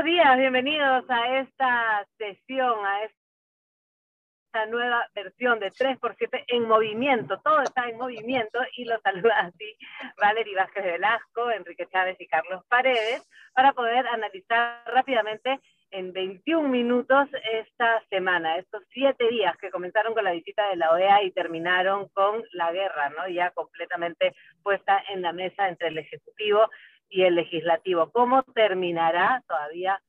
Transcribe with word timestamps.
buenos 0.00 0.16
días, 0.16 0.38
bienvenidos 0.38 1.04
a 1.10 1.40
esta 1.40 2.06
sesión, 2.16 2.86
a 2.86 3.04
esta 3.04 4.64
nueva 4.70 5.06
versión 5.14 5.60
de 5.60 5.70
3x7 5.70 6.44
en 6.48 6.66
movimiento. 6.66 7.38
Todo 7.40 7.60
está 7.60 7.86
en 7.86 7.98
movimiento 7.98 8.60
y 8.78 8.86
los 8.86 8.98
saluda 9.02 9.38
así 9.40 9.76
Valery 10.18 10.54
Vázquez 10.54 10.84
Velasco, 10.84 11.50
Enrique 11.50 11.86
Chávez 11.92 12.16
y 12.18 12.26
Carlos 12.28 12.64
Paredes 12.68 13.28
para 13.52 13.74
poder 13.74 14.06
analizar 14.06 14.82
rápidamente 14.86 15.60
en 15.90 16.14
21 16.14 16.66
minutos 16.68 17.28
esta 17.52 18.02
semana, 18.08 18.56
estos 18.56 18.82
siete 18.94 19.28
días 19.28 19.54
que 19.58 19.70
comenzaron 19.70 20.14
con 20.14 20.24
la 20.24 20.32
visita 20.32 20.66
de 20.70 20.76
la 20.76 20.92
OEA 20.92 21.24
y 21.24 21.32
terminaron 21.32 22.08
con 22.14 22.42
la 22.52 22.72
guerra, 22.72 23.10
¿no? 23.10 23.28
Ya 23.28 23.50
completamente 23.50 24.34
puesta 24.62 25.02
en 25.10 25.20
la 25.20 25.34
mesa 25.34 25.68
entre 25.68 25.88
el 25.88 25.98
Ejecutivo 25.98 26.70
y 27.10 27.22
el 27.22 27.34
legislativo. 27.34 28.10
¿Cómo 28.10 28.42
terminará? 28.54 29.42
Todavía 29.46 30.00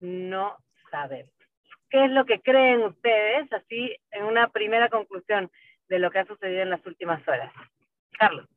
no 0.00 0.56
sabemos. 0.90 1.32
¿Qué 1.90 2.04
es 2.06 2.10
lo 2.10 2.24
que 2.24 2.40
creen 2.40 2.82
ustedes, 2.82 3.52
así 3.52 3.96
en 4.10 4.24
una 4.24 4.48
primera 4.48 4.88
conclusión 4.88 5.50
de 5.88 5.98
lo 5.98 6.10
que 6.10 6.20
ha 6.20 6.26
sucedido 6.26 6.62
en 6.62 6.70
las 6.70 6.84
últimas 6.86 7.26
horas? 7.28 7.52
Carlos. 8.18 8.48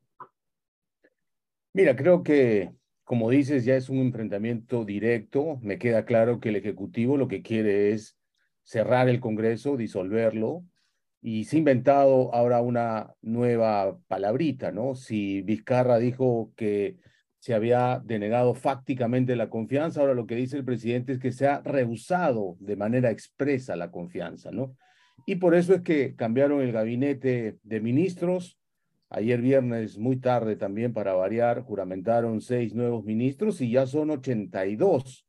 Mira, 1.73 1.95
creo 1.95 2.23
que, 2.23 2.71
como 3.03 3.29
dices, 3.29 3.65
ya 3.65 3.75
es 3.75 3.89
un 3.89 3.97
enfrentamiento 3.97 4.85
directo. 4.85 5.59
Me 5.61 5.77
queda 5.77 6.05
claro 6.05 6.39
que 6.39 6.49
el 6.49 6.55
Ejecutivo 6.55 7.17
lo 7.17 7.27
que 7.27 7.41
quiere 7.41 7.91
es 7.91 8.17
cerrar 8.63 9.09
el 9.09 9.19
Congreso, 9.19 9.77
disolverlo, 9.77 10.63
y 11.21 11.45
se 11.45 11.55
ha 11.55 11.59
inventado 11.59 12.33
ahora 12.33 12.61
una 12.61 13.13
nueva 13.21 13.97
palabrita, 14.07 14.71
¿no? 14.71 14.95
Si 14.95 15.41
Vizcarra 15.41 15.97
dijo 15.97 16.51
que 16.55 16.97
se 17.47 17.53
había 17.53 18.01
denegado 18.03 18.53
fácticamente 18.53 19.37
la 19.37 19.49
confianza. 19.49 20.01
Ahora 20.01 20.13
lo 20.13 20.27
que 20.27 20.35
dice 20.35 20.57
el 20.57 20.65
presidente 20.65 21.13
es 21.13 21.19
que 21.19 21.31
se 21.31 21.47
ha 21.47 21.61
rehusado 21.61 22.57
de 22.59 22.75
manera 22.75 23.09
expresa 23.09 23.77
la 23.77 23.89
confianza, 23.89 24.51
¿no? 24.51 24.75
Y 25.25 25.35
por 25.35 25.55
eso 25.55 25.73
es 25.73 25.81
que 25.81 26.13
cambiaron 26.13 26.59
el 26.59 26.73
gabinete 26.73 27.57
de 27.63 27.79
ministros. 27.79 28.59
Ayer 29.09 29.39
viernes, 29.39 29.97
muy 29.97 30.17
tarde 30.17 30.57
también 30.57 30.91
para 30.91 31.13
variar, 31.13 31.61
juramentaron 31.61 32.41
seis 32.41 32.75
nuevos 32.75 33.05
ministros 33.05 33.61
y 33.61 33.71
ya 33.71 33.87
son 33.87 34.09
82 34.09 35.25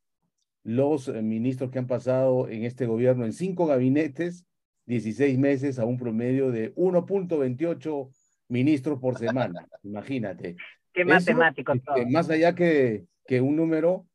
los 0.63 1.07
eh, 1.07 1.21
ministros 1.21 1.71
que 1.71 1.79
han 1.79 1.87
pasado 1.87 2.49
en 2.49 2.65
este 2.65 2.85
gobierno 2.85 3.23
en 3.23 3.31
cinco 3.31 3.65
gabinetes, 3.65 4.45
16 4.87 5.39
meses 5.39 5.79
a 5.79 5.85
un 5.85 5.95
promedio 5.95 6.51
de 6.51 6.75
1.28 6.75 8.09
ministros 8.49 8.99
por 8.99 9.17
semana. 9.17 9.65
Imagínate. 9.83 10.57
Qué 10.93 11.05
matemático 11.05 11.73
este, 11.73 12.05
Más 12.07 12.29
allá 12.29 12.55
que, 12.55 13.05
que 13.25 13.41
un 13.41 13.55
número 13.55 14.07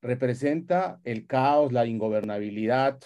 representa 0.00 1.00
el 1.04 1.26
caos, 1.26 1.72
la 1.72 1.86
ingobernabilidad, 1.86 3.00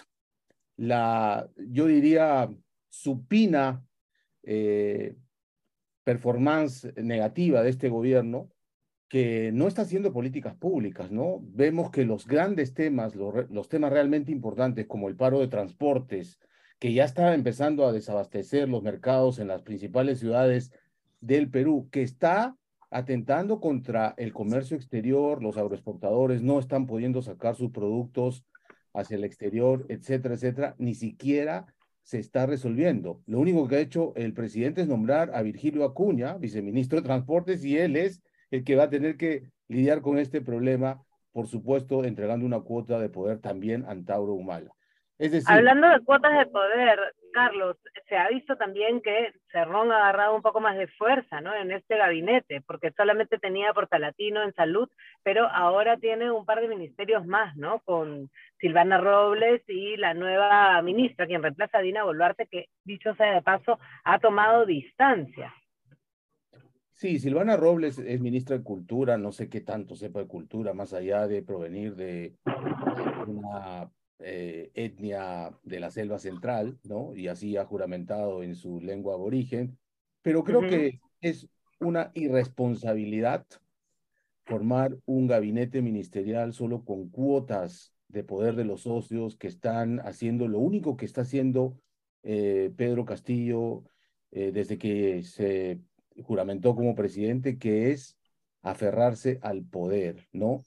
la, 0.77 1.49
yo 1.57 1.85
diría, 1.87 2.49
supina 2.89 3.83
eh, 4.43 5.15
performance 6.03 6.93
negativa 6.95 7.61
de 7.61 7.69
este 7.69 7.89
gobierno 7.89 8.49
que 9.09 9.51
no 9.53 9.67
está 9.67 9.83
haciendo 9.83 10.11
políticas 10.11 10.55
públicas, 10.55 11.11
¿no? 11.11 11.39
Vemos 11.41 11.91
que 11.91 12.03
los 12.03 12.27
grandes 12.27 12.73
temas, 12.73 13.15
los, 13.15 13.49
los 13.49 13.69
temas 13.69 13.91
realmente 13.91 14.31
importantes 14.31 14.85
como 14.85 15.07
el 15.07 15.15
paro 15.15 15.39
de 15.39 15.47
transportes, 15.47 16.39
que 16.79 16.93
ya 16.93 17.05
está 17.05 17.33
empezando 17.33 17.85
a 17.85 17.93
desabastecer 17.93 18.67
los 18.67 18.83
mercados 18.83 19.39
en 19.39 19.47
las 19.47 19.63
principales 19.63 20.19
ciudades 20.19 20.71
del 21.21 21.49
Perú, 21.49 21.87
que 21.91 22.03
está 22.03 22.55
atentando 22.89 23.59
contra 23.59 24.13
el 24.17 24.33
comercio 24.33 24.77
exterior, 24.77 25.41
los 25.43 25.57
agroexportadores 25.57 26.41
no 26.41 26.59
están 26.59 26.87
pudiendo 26.87 27.21
sacar 27.21 27.55
sus 27.55 27.71
productos 27.71 28.45
hacia 28.93 29.17
el 29.17 29.23
exterior, 29.23 29.85
etcétera, 29.89 30.35
etcétera, 30.35 30.75
ni 30.77 30.95
siquiera 30.95 31.65
se 32.01 32.19
está 32.19 32.45
resolviendo. 32.45 33.21
Lo 33.25 33.39
único 33.39 33.67
que 33.67 33.75
ha 33.75 33.79
hecho 33.79 34.13
el 34.15 34.33
presidente 34.33 34.81
es 34.81 34.87
nombrar 34.87 35.31
a 35.35 35.41
Virgilio 35.41 35.83
Acuña, 35.83 36.37
viceministro 36.37 36.99
de 36.99 37.05
Transportes, 37.05 37.65
y 37.65 37.77
él 37.77 37.97
es 37.97 38.23
el 38.49 38.63
que 38.63 38.77
va 38.77 38.83
a 38.83 38.89
tener 38.89 39.17
que 39.17 39.51
lidiar 39.67 40.01
con 40.01 40.17
este 40.17 40.39
problema, 40.41 41.03
por 41.33 41.47
supuesto, 41.47 42.05
entregando 42.05 42.45
una 42.45 42.61
cuota 42.61 42.97
de 42.99 43.09
poder 43.09 43.39
también 43.39 43.83
a 43.85 43.91
Antauro 43.91 44.33
Humala. 44.33 44.71
Hablando 45.47 45.89
de 45.89 45.99
cuotas 46.01 46.37
de 46.37 46.45
poder, 46.45 46.99
Carlos, 47.37 47.77
se 48.09 48.17
ha 48.17 48.29
visto 48.29 48.55
también 48.55 48.99
que 48.99 49.31
Cerrón 49.51 49.91
ha 49.91 49.97
agarrado 49.97 50.35
un 50.35 50.41
poco 50.41 50.59
más 50.59 50.75
de 50.75 50.87
fuerza 50.87 51.39
¿no? 51.39 51.53
en 51.53 51.71
este 51.71 51.95
gabinete, 51.95 52.61
porque 52.61 52.91
solamente 52.97 53.37
tenía 53.37 53.73
Portalatino 53.73 54.41
en 54.41 54.55
salud, 54.55 54.89
pero 55.21 55.47
ahora 55.47 55.97
tiene 55.97 56.31
un 56.31 56.47
par 56.47 56.61
de 56.61 56.67
ministerios 56.67 57.27
más, 57.27 57.55
¿no? 57.55 57.81
Con 57.81 58.31
Silvana 58.59 58.97
Robles 58.97 59.61
y 59.67 59.97
la 59.97 60.15
nueva 60.15 60.81
ministra, 60.81 61.27
quien 61.27 61.43
reemplaza 61.43 61.77
a 61.77 61.81
Dina 61.81 62.05
Boluarte, 62.05 62.47
que 62.47 62.69
dicho 62.83 63.13
sea 63.13 63.35
de 63.35 63.43
paso, 63.43 63.77
ha 64.03 64.17
tomado 64.17 64.65
distancia. 64.65 65.53
Sí, 66.93 67.19
Silvana 67.19 67.55
Robles 67.55 67.99
es 67.99 68.19
ministra 68.19 68.57
de 68.57 68.63
Cultura, 68.63 69.15
no 69.19 69.31
sé 69.31 69.47
qué 69.47 69.61
tanto 69.61 69.95
sepa 69.95 70.21
de 70.21 70.27
cultura, 70.27 70.73
más 70.73 70.91
allá 70.95 71.27
de 71.27 71.43
provenir 71.43 71.93
de 71.93 72.33
una 73.27 73.91
eh, 74.19 74.71
etnia 74.73 75.51
de 75.63 75.79
la 75.79 75.91
selva 75.91 76.17
central, 76.17 76.79
¿no? 76.83 77.15
Y 77.15 77.27
así 77.27 77.55
ha 77.57 77.65
juramentado 77.65 78.41
en 78.41 78.55
su 78.55 78.81
lengua 78.81 79.13
aborigen, 79.13 79.77
pero 80.23 80.43
creo 80.43 80.61
que 80.61 80.99
es 81.21 81.47
una 81.79 82.11
irresponsabilidad 82.15 83.45
formar 84.45 84.97
un 85.05 85.27
gabinete 85.27 85.81
ministerial 85.81 86.53
solo 86.53 86.83
con 86.83 87.09
cuotas 87.09 87.93
de 88.07 88.23
poder 88.23 88.55
de 88.55 88.63
los 88.63 88.81
socios 88.81 89.35
que 89.35 89.47
están 89.47 89.99
haciendo 89.99 90.47
lo 90.47 90.59
único 90.59 90.95
que 90.97 91.05
está 91.05 91.21
haciendo 91.21 91.77
eh, 92.23 92.71
Pedro 92.75 93.05
Castillo 93.05 93.83
eh, 94.31 94.51
desde 94.51 94.77
que 94.77 95.21
se 95.23 95.79
juramentó 96.23 96.75
como 96.75 96.95
presidente, 96.95 97.57
que 97.57 97.91
es 97.91 98.17
aferrarse 98.61 99.39
al 99.41 99.63
poder, 99.63 100.27
¿no? 100.31 100.63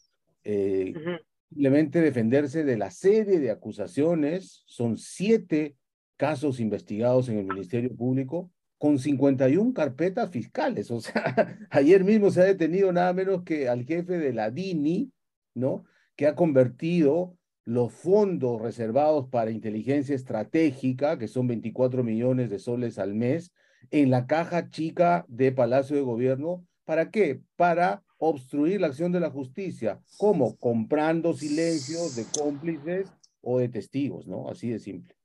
Simplemente 1.50 2.00
defenderse 2.00 2.64
de 2.64 2.78
la 2.78 2.90
serie 2.90 3.40
de 3.40 3.50
acusaciones. 3.50 4.62
Son 4.66 4.96
siete 4.96 5.76
casos 6.16 6.60
investigados 6.60 7.28
en 7.28 7.38
el 7.38 7.46
Ministerio 7.46 7.94
Público 7.94 8.50
con 8.78 8.98
51 8.98 9.74
carpetas 9.74 10.30
fiscales. 10.30 10.90
O 10.90 11.00
sea, 11.00 11.58
ayer 11.70 12.04
mismo 12.04 12.30
se 12.30 12.40
ha 12.40 12.44
detenido 12.44 12.92
nada 12.92 13.12
menos 13.12 13.42
que 13.42 13.68
al 13.68 13.84
jefe 13.84 14.18
de 14.18 14.32
la 14.32 14.50
DINI, 14.50 15.12
¿no? 15.54 15.84
Que 16.16 16.26
ha 16.26 16.34
convertido 16.34 17.36
los 17.64 17.92
fondos 17.92 18.62
reservados 18.62 19.28
para 19.28 19.50
inteligencia 19.50 20.14
estratégica, 20.14 21.18
que 21.18 21.28
son 21.28 21.46
24 21.46 22.02
millones 22.04 22.48
de 22.48 22.58
soles 22.58 22.98
al 22.98 23.14
mes, 23.14 23.52
en 23.90 24.10
la 24.10 24.26
caja 24.26 24.70
chica 24.70 25.24
de 25.28 25.52
Palacio 25.52 25.96
de 25.96 26.02
Gobierno. 26.02 26.64
¿Para 26.84 27.10
qué? 27.10 27.40
Para 27.56 28.02
obstruir 28.20 28.80
la 28.80 28.88
acción 28.88 29.10
de 29.10 29.18
la 29.20 29.30
justicia. 29.30 29.98
¿Cómo? 30.18 30.56
Comprando 30.58 31.32
silencios 31.32 32.14
de 32.14 32.24
cómplices 32.38 33.12
o 33.42 33.58
de 33.58 33.68
testigos, 33.68 34.28
¿no? 34.28 34.48
Así 34.48 34.70
de 34.70 34.78
simple. 34.78 35.16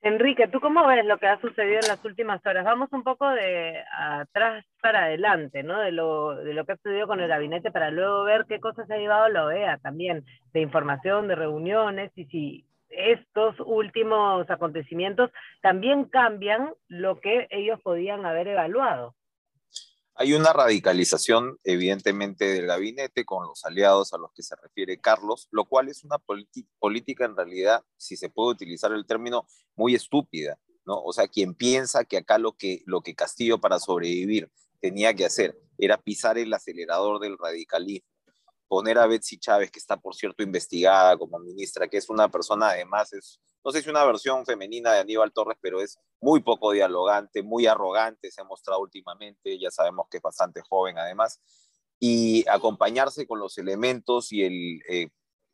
Enrique, 0.00 0.48
¿tú 0.48 0.60
cómo 0.60 0.86
ves 0.86 1.04
lo 1.04 1.18
que 1.18 1.26
ha 1.26 1.40
sucedido 1.40 1.80
en 1.82 1.88
las 1.88 2.04
últimas 2.04 2.44
horas? 2.46 2.64
Vamos 2.64 2.92
un 2.92 3.02
poco 3.02 3.28
de 3.28 3.82
atrás 3.92 4.64
para 4.80 5.04
adelante, 5.04 5.62
¿no? 5.62 5.80
De 5.80 5.92
lo, 5.92 6.36
de 6.36 6.54
lo 6.54 6.64
que 6.64 6.72
ha 6.72 6.76
sucedido 6.76 7.06
con 7.06 7.20
el 7.20 7.28
gabinete 7.28 7.70
para 7.70 7.90
luego 7.90 8.24
ver 8.24 8.46
qué 8.48 8.60
cosas 8.60 8.90
ha 8.90 8.96
llevado 8.96 9.28
la 9.28 9.44
OEA 9.44 9.78
también, 9.78 10.24
de 10.52 10.60
información, 10.60 11.28
de 11.28 11.34
reuniones, 11.34 12.12
y 12.14 12.24
si 12.26 12.66
estos 12.88 13.56
últimos 13.60 14.48
acontecimientos 14.48 15.30
también 15.60 16.04
cambian 16.04 16.72
lo 16.88 17.20
que 17.20 17.46
ellos 17.50 17.80
podían 17.82 18.24
haber 18.24 18.48
evaluado. 18.48 19.14
Hay 20.18 20.32
una 20.32 20.54
radicalización, 20.54 21.58
evidentemente, 21.62 22.46
del 22.46 22.66
gabinete 22.66 23.26
con 23.26 23.46
los 23.46 23.66
aliados 23.66 24.14
a 24.14 24.18
los 24.18 24.32
que 24.32 24.42
se 24.42 24.56
refiere 24.56 24.98
Carlos, 24.98 25.46
lo 25.50 25.66
cual 25.66 25.90
es 25.90 26.04
una 26.04 26.16
política 26.78 27.26
en 27.26 27.36
realidad, 27.36 27.84
si 27.98 28.16
se 28.16 28.30
puede 28.30 28.52
utilizar 28.52 28.92
el 28.92 29.04
término, 29.04 29.46
muy 29.74 29.94
estúpida, 29.94 30.58
¿no? 30.86 31.02
O 31.02 31.12
sea, 31.12 31.28
quien 31.28 31.54
piensa 31.54 32.06
que 32.06 32.16
acá 32.16 32.38
lo 32.38 32.52
que, 32.52 32.82
lo 32.86 33.02
que 33.02 33.14
Castillo 33.14 33.60
para 33.60 33.78
sobrevivir 33.78 34.50
tenía 34.80 35.12
que 35.12 35.26
hacer 35.26 35.60
era 35.76 35.98
pisar 35.98 36.38
el 36.38 36.54
acelerador 36.54 37.20
del 37.20 37.36
radicalismo, 37.36 38.08
poner 38.68 38.98
a 38.98 39.06
Betsy 39.06 39.38
Chávez, 39.38 39.70
que 39.70 39.78
está, 39.78 39.96
por 39.96 40.14
cierto, 40.14 40.42
investigada 40.42 41.16
como 41.16 41.38
ministra, 41.38 41.88
que 41.88 41.98
es 41.98 42.08
una 42.08 42.28
persona, 42.28 42.70
además, 42.70 43.12
es 43.12 43.40
no 43.66 43.72
sé 43.72 43.82
si 43.82 43.90
una 43.90 44.04
versión 44.04 44.46
femenina 44.46 44.92
de 44.92 45.00
Aníbal 45.00 45.32
Torres, 45.32 45.58
pero 45.60 45.80
es 45.80 45.98
muy 46.20 46.40
poco 46.40 46.70
dialogante, 46.70 47.42
muy 47.42 47.66
arrogante, 47.66 48.30
se 48.30 48.40
ha 48.40 48.44
mostrado 48.44 48.80
últimamente, 48.80 49.58
ya 49.58 49.72
sabemos 49.72 50.06
que 50.08 50.18
es 50.18 50.22
bastante 50.22 50.62
joven 50.62 50.96
además, 50.98 51.40
y 51.98 52.48
acompañarse 52.48 53.26
con 53.26 53.40
los 53.40 53.58
elementos 53.58 54.30
y 54.30 54.44
el 54.44 54.82
eh, 54.88 55.08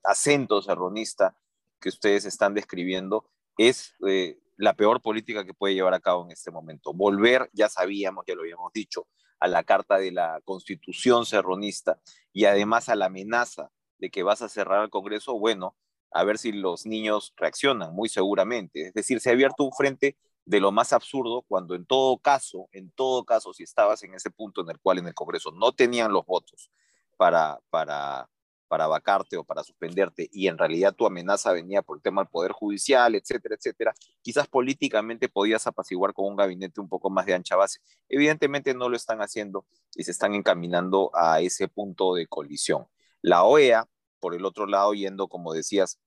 acento 0.04 0.60
serronista 0.60 1.38
que 1.80 1.88
ustedes 1.88 2.26
están 2.26 2.52
describiendo 2.52 3.30
es 3.56 3.94
eh, 4.06 4.38
la 4.58 4.74
peor 4.74 5.00
política 5.00 5.46
que 5.46 5.54
puede 5.54 5.72
llevar 5.72 5.94
a 5.94 6.00
cabo 6.00 6.26
en 6.26 6.32
este 6.32 6.50
momento. 6.50 6.92
Volver, 6.92 7.48
ya 7.54 7.70
sabíamos, 7.70 8.26
ya 8.26 8.34
lo 8.34 8.42
habíamos 8.42 8.74
dicho, 8.74 9.06
a 9.42 9.48
la 9.48 9.64
carta 9.64 9.98
de 9.98 10.12
la 10.12 10.40
constitución 10.44 11.26
serronista 11.26 11.98
y 12.32 12.44
además 12.44 12.88
a 12.88 12.94
la 12.94 13.06
amenaza 13.06 13.72
de 13.98 14.08
que 14.08 14.22
vas 14.22 14.40
a 14.40 14.48
cerrar 14.48 14.84
el 14.84 14.90
Congreso, 14.90 15.36
bueno, 15.36 15.76
a 16.12 16.22
ver 16.22 16.38
si 16.38 16.52
los 16.52 16.86
niños 16.86 17.32
reaccionan, 17.36 17.92
muy 17.92 18.08
seguramente. 18.08 18.86
Es 18.86 18.94
decir, 18.94 19.18
se 19.18 19.30
ha 19.30 19.32
abierto 19.32 19.64
un 19.64 19.72
frente 19.72 20.16
de 20.44 20.60
lo 20.60 20.70
más 20.70 20.92
absurdo 20.92 21.42
cuando 21.42 21.74
en 21.74 21.84
todo 21.86 22.18
caso, 22.18 22.68
en 22.70 22.92
todo 22.92 23.24
caso, 23.24 23.52
si 23.52 23.64
estabas 23.64 24.04
en 24.04 24.14
ese 24.14 24.30
punto 24.30 24.60
en 24.60 24.70
el 24.70 24.78
cual 24.78 24.98
en 24.98 25.08
el 25.08 25.14
Congreso 25.14 25.50
no 25.50 25.72
tenían 25.72 26.12
los 26.12 26.24
votos 26.24 26.70
para, 27.16 27.58
para, 27.68 28.30
para 28.72 28.86
vacarte 28.86 29.36
o 29.36 29.44
para 29.44 29.62
suspenderte 29.62 30.30
y 30.32 30.48
en 30.48 30.56
realidad 30.56 30.94
tu 30.94 31.04
amenaza 31.04 31.52
venía 31.52 31.82
por 31.82 31.98
el 31.98 32.02
tema 32.02 32.22
del 32.22 32.30
Poder 32.30 32.52
Judicial, 32.52 33.14
etcétera, 33.14 33.54
etcétera, 33.54 33.92
quizás 34.22 34.48
políticamente 34.48 35.28
podías 35.28 35.66
apaciguar 35.66 36.14
con 36.14 36.24
un 36.24 36.36
gabinete 36.36 36.80
un 36.80 36.88
poco 36.88 37.10
más 37.10 37.26
de 37.26 37.34
ancha 37.34 37.54
base. 37.54 37.80
Evidentemente 38.08 38.72
no 38.72 38.88
lo 38.88 38.96
están 38.96 39.20
haciendo 39.20 39.66
y 39.94 40.04
se 40.04 40.10
están 40.10 40.34
encaminando 40.34 41.10
a 41.12 41.42
ese 41.42 41.68
punto 41.68 42.14
de 42.14 42.26
colisión. 42.26 42.86
La 43.20 43.44
OEA, 43.44 43.90
por 44.20 44.34
el 44.34 44.46
otro 44.46 44.64
lado, 44.64 44.94
yendo, 44.94 45.28
como 45.28 45.52
decías, 45.52 45.98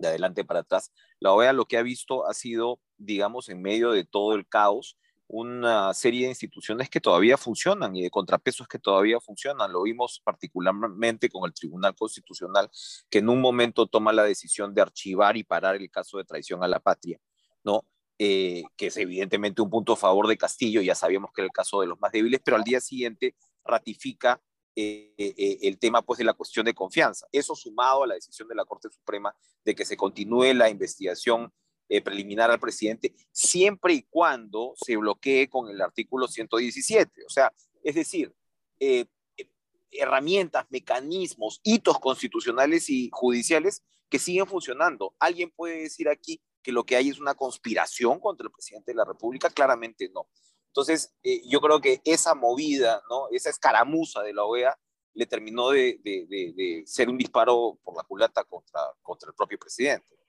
de 0.00 0.08
adelante 0.08 0.44
para 0.44 0.58
atrás, 0.58 0.90
la 1.20 1.32
OEA 1.32 1.52
lo 1.52 1.66
que 1.66 1.78
ha 1.78 1.82
visto 1.82 2.26
ha 2.26 2.34
sido, 2.34 2.80
digamos, 2.96 3.48
en 3.48 3.62
medio 3.62 3.92
de 3.92 4.04
todo 4.04 4.34
el 4.34 4.48
caos, 4.48 4.98
una 5.32 5.94
serie 5.94 6.24
de 6.24 6.28
instituciones 6.28 6.90
que 6.90 7.00
todavía 7.00 7.38
funcionan 7.38 7.96
y 7.96 8.02
de 8.02 8.10
contrapesos 8.10 8.68
que 8.68 8.78
todavía 8.78 9.18
funcionan. 9.18 9.72
Lo 9.72 9.82
vimos 9.82 10.20
particularmente 10.22 11.30
con 11.30 11.46
el 11.46 11.54
Tribunal 11.54 11.94
Constitucional, 11.94 12.70
que 13.08 13.18
en 13.20 13.30
un 13.30 13.40
momento 13.40 13.86
toma 13.86 14.12
la 14.12 14.24
decisión 14.24 14.74
de 14.74 14.82
archivar 14.82 15.38
y 15.38 15.42
parar 15.42 15.76
el 15.76 15.90
caso 15.90 16.18
de 16.18 16.24
traición 16.24 16.62
a 16.62 16.68
la 16.68 16.80
patria, 16.80 17.18
¿no? 17.64 17.86
Eh, 18.18 18.62
que 18.76 18.88
es 18.88 18.96
evidentemente 18.98 19.62
un 19.62 19.70
punto 19.70 19.94
a 19.94 19.96
favor 19.96 20.28
de 20.28 20.36
Castillo, 20.36 20.82
ya 20.82 20.94
sabíamos 20.94 21.30
que 21.32 21.40
era 21.40 21.46
el 21.46 21.52
caso 21.52 21.80
de 21.80 21.86
los 21.86 21.98
más 21.98 22.12
débiles, 22.12 22.42
pero 22.44 22.58
al 22.58 22.62
día 22.62 22.82
siguiente 22.82 23.34
ratifica 23.64 24.38
eh, 24.76 25.14
eh, 25.16 25.58
el 25.62 25.78
tema 25.78 26.02
pues 26.02 26.18
de 26.18 26.24
la 26.24 26.34
cuestión 26.34 26.66
de 26.66 26.74
confianza. 26.74 27.26
Eso 27.32 27.54
sumado 27.54 28.04
a 28.04 28.06
la 28.06 28.14
decisión 28.14 28.48
de 28.48 28.54
la 28.54 28.66
Corte 28.66 28.90
Suprema 28.90 29.34
de 29.64 29.74
que 29.74 29.86
se 29.86 29.96
continúe 29.96 30.52
la 30.52 30.68
investigación 30.68 31.50
eh, 31.94 32.00
preliminar 32.00 32.50
al 32.50 32.58
presidente, 32.58 33.14
siempre 33.30 33.92
y 33.92 34.02
cuando 34.02 34.72
se 34.76 34.96
bloquee 34.96 35.48
con 35.48 35.68
el 35.68 35.80
artículo 35.80 36.26
117. 36.26 37.24
O 37.26 37.30
sea, 37.30 37.52
es 37.82 37.94
decir, 37.94 38.34
herramientas, 39.90 40.66
mecanismos, 40.70 41.60
hitos 41.62 41.98
constitucionales 41.98 42.88
y 42.88 43.10
judiciales 43.12 43.82
que 44.08 44.18
siguen 44.18 44.46
funcionando. 44.46 45.14
¿Alguien 45.18 45.50
puede 45.50 45.82
decir 45.82 46.08
aquí 46.08 46.40
que 46.62 46.72
lo 46.72 46.84
que 46.84 46.96
hay 46.96 47.10
es 47.10 47.20
una 47.20 47.34
conspiración 47.34 48.20
contra 48.20 48.46
el 48.46 48.52
presidente 48.52 48.92
de 48.92 48.96
la 48.96 49.04
República? 49.04 49.50
Claramente 49.50 50.10
no. 50.14 50.28
Entonces, 50.68 51.14
eh, 51.22 51.42
yo 51.46 51.60
creo 51.60 51.80
que 51.82 52.00
esa 52.04 52.34
movida, 52.34 53.02
¿no? 53.10 53.28
esa 53.30 53.50
escaramuza 53.50 54.22
de 54.22 54.32
la 54.32 54.44
OEA 54.44 54.78
le 55.12 55.26
terminó 55.26 55.68
de, 55.68 56.82
ser 56.86 57.10
un 57.10 57.18
disparo 57.18 57.78
por 57.84 57.94
la 57.94 58.02
culata 58.04 58.44
contra, 58.44 58.80
contra 59.02 59.28
el 59.28 59.34
propio 59.34 59.58
presidente. 59.58 60.21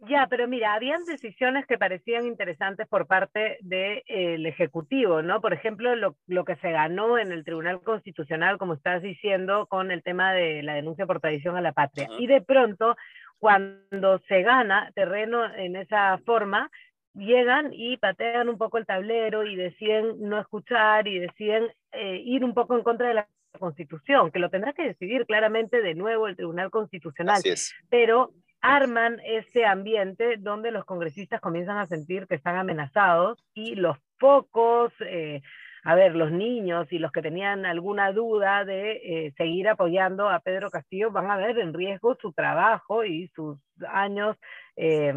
Ya, 0.00 0.26
pero 0.28 0.46
mira, 0.46 0.74
habían 0.74 1.04
decisiones 1.06 1.66
que 1.66 1.78
parecían 1.78 2.26
interesantes 2.26 2.86
por 2.86 3.06
parte 3.06 3.56
del 3.62 4.44
Ejecutivo, 4.44 5.22
¿no? 5.22 5.40
Por 5.40 5.54
ejemplo, 5.54 5.96
lo, 5.96 6.16
lo, 6.26 6.44
que 6.44 6.56
se 6.56 6.70
ganó 6.70 7.18
en 7.18 7.32
el 7.32 7.44
Tribunal 7.44 7.80
Constitucional, 7.80 8.58
como 8.58 8.74
estás 8.74 9.02
diciendo, 9.02 9.66
con 9.66 9.90
el 9.90 10.02
tema 10.02 10.34
de 10.34 10.62
la 10.62 10.74
denuncia 10.74 11.06
por 11.06 11.20
traición 11.20 11.56
a 11.56 11.62
la 11.62 11.72
patria. 11.72 12.08
Y 12.18 12.26
de 12.26 12.42
pronto, 12.42 12.94
cuando 13.38 14.18
se 14.28 14.42
gana 14.42 14.92
terreno 14.94 15.46
en 15.54 15.76
esa 15.76 16.18
forma, 16.26 16.70
llegan 17.14 17.72
y 17.72 17.96
patean 17.96 18.50
un 18.50 18.58
poco 18.58 18.76
el 18.76 18.86
tablero 18.86 19.44
y 19.44 19.56
deciden 19.56 20.20
no 20.20 20.38
escuchar 20.38 21.08
y 21.08 21.18
deciden 21.18 21.68
eh, 21.92 22.20
ir 22.22 22.44
un 22.44 22.52
poco 22.52 22.76
en 22.76 22.82
contra 22.82 23.08
de 23.08 23.14
la 23.14 23.28
Constitución, 23.58 24.30
que 24.30 24.38
lo 24.38 24.50
tendrá 24.50 24.74
que 24.74 24.82
decidir 24.82 25.24
claramente 25.24 25.80
de 25.80 25.94
nuevo 25.94 26.28
el 26.28 26.36
Tribunal 26.36 26.70
Constitucional. 26.70 27.40
Pero 27.88 28.32
arman 28.60 29.20
ese 29.24 29.64
ambiente 29.64 30.36
donde 30.38 30.70
los 30.70 30.84
congresistas 30.84 31.40
comienzan 31.40 31.78
a 31.78 31.86
sentir 31.86 32.26
que 32.26 32.34
están 32.34 32.56
amenazados 32.56 33.38
y 33.54 33.74
los 33.74 33.96
pocos 34.18 34.92
eh, 35.00 35.42
a 35.86 35.94
ver, 35.94 36.16
los 36.16 36.32
niños 36.32 36.88
y 36.90 36.98
los 36.98 37.12
que 37.12 37.22
tenían 37.22 37.64
alguna 37.64 38.10
duda 38.10 38.64
de 38.64 38.90
eh, 39.04 39.34
seguir 39.36 39.68
apoyando 39.68 40.28
a 40.28 40.40
Pedro 40.40 40.68
Castillo 40.68 41.12
van 41.12 41.30
a 41.30 41.36
ver 41.36 41.60
en 41.60 41.72
riesgo 41.72 42.16
su 42.20 42.32
trabajo 42.32 43.04
y 43.04 43.28
sus 43.28 43.56
años 43.88 44.36
eh, 44.74 45.14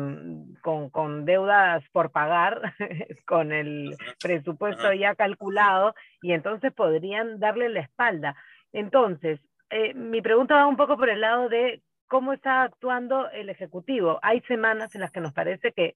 con, 0.61 0.91
con, 0.91 1.25
deudas 1.25 1.83
por 1.91 2.11
pagar, 2.11 2.61
con 3.25 3.51
el 3.51 3.95
presupuesto 4.21 4.93
ya 4.93 5.15
calculado, 5.15 5.95
y 6.21 6.33
entonces 6.33 6.71
podrían 6.71 7.39
darle 7.39 7.69
la 7.69 7.79
espalda. 7.79 8.35
Entonces, 8.71 9.39
eh, 9.71 9.95
mi 9.95 10.21
pregunta 10.21 10.53
va 10.53 10.67
un 10.67 10.77
poco 10.77 10.97
por 10.97 11.09
el 11.09 11.21
lado 11.21 11.49
de 11.49 11.81
cómo 12.09 12.33
está 12.33 12.63
actuando 12.63 13.29
el 13.29 13.49
Ejecutivo. 13.49 14.19
Hay 14.21 14.41
semanas 14.41 14.93
en 14.95 15.01
las 15.01 15.11
que 15.11 15.21
nos 15.21 15.31
parece 15.31 15.71
que 15.71 15.95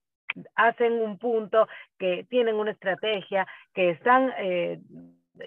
hacen 0.56 0.94
un 0.94 1.18
punto, 1.18 1.68
que 2.00 2.26
tienen 2.30 2.56
una 2.56 2.72
estrategia, 2.72 3.46
que 3.74 3.90
están 3.90 4.32
eh, 4.40 4.80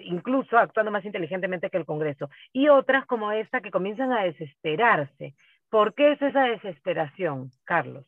incluso 0.05 0.59
actuando 0.59 0.91
más 0.91 1.05
inteligentemente 1.05 1.71
que 1.71 1.79
el 1.79 1.87
Congreso. 1.87 2.29
Y 2.53 2.69
otras 2.69 3.07
como 3.07 3.33
esta 3.33 3.61
que 3.61 3.71
comienzan 3.71 4.13
a 4.13 4.25
desesperarse. 4.25 5.35
¿Por 5.71 5.95
qué 5.95 6.13
es 6.13 6.23
esa 6.23 6.45
desesperación, 6.45 7.51
Carlos? 7.65 8.05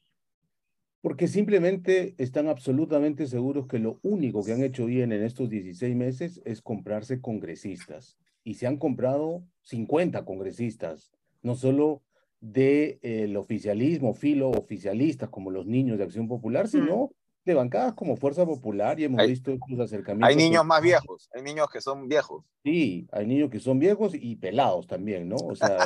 Porque 1.01 1.29
simplemente 1.29 2.15
están 2.19 2.49
absolutamente 2.49 3.27
seguros 3.27 3.69
que 3.69 3.79
lo 3.79 3.99
único 4.03 4.45
que 4.45 4.53
han 4.53 4.63
hecho 4.63 4.87
bien 4.87 5.13
en 5.13 5.23
estos 5.23 5.49
16 5.49 5.95
meses 5.95 6.43
es 6.45 6.61
comprarse 6.61 7.21
congresistas. 7.21 8.19
Y 8.43 8.55
se 8.55 8.67
han 8.67 8.79
comprado 8.79 9.43
50 9.63 10.25
congresistas, 10.25 11.13
no 11.43 11.55
solo 11.55 12.03
del 12.41 12.99
de, 13.01 13.37
oficialismo, 13.37 14.15
filo 14.15 14.51
oficialistas 14.51 15.29
como 15.29 15.51
los 15.51 15.67
niños 15.67 15.99
de 15.99 16.05
Acción 16.05 16.29
Popular, 16.29 16.67
mm. 16.67 16.69
sino 16.69 17.11
de 17.45 17.55
bancadas 17.55 17.95
como 17.95 18.17
Fuerza 18.17 18.45
Popular 18.45 19.01
y 19.01 19.05
hemos 19.05 19.27
visto 19.27 19.53
estos 19.53 19.81
acercamientos. 19.81 20.29
Hay 20.29 20.37
niños 20.37 20.65
más 20.65 20.83
viejos, 20.83 21.29
hay 21.33 21.43
niños 21.43 21.69
que 21.73 21.81
son 21.81 22.07
viejos. 22.07 22.45
Sí, 22.63 23.09
hay 23.11 23.27
niños 23.27 23.51
que 23.51 23.59
son 23.59 23.79
viejos 23.79 24.13
y 24.15 24.37
pelados 24.37 24.87
también, 24.87 25.29
¿no? 25.29 25.37
O 25.37 25.57
sea, 25.57 25.79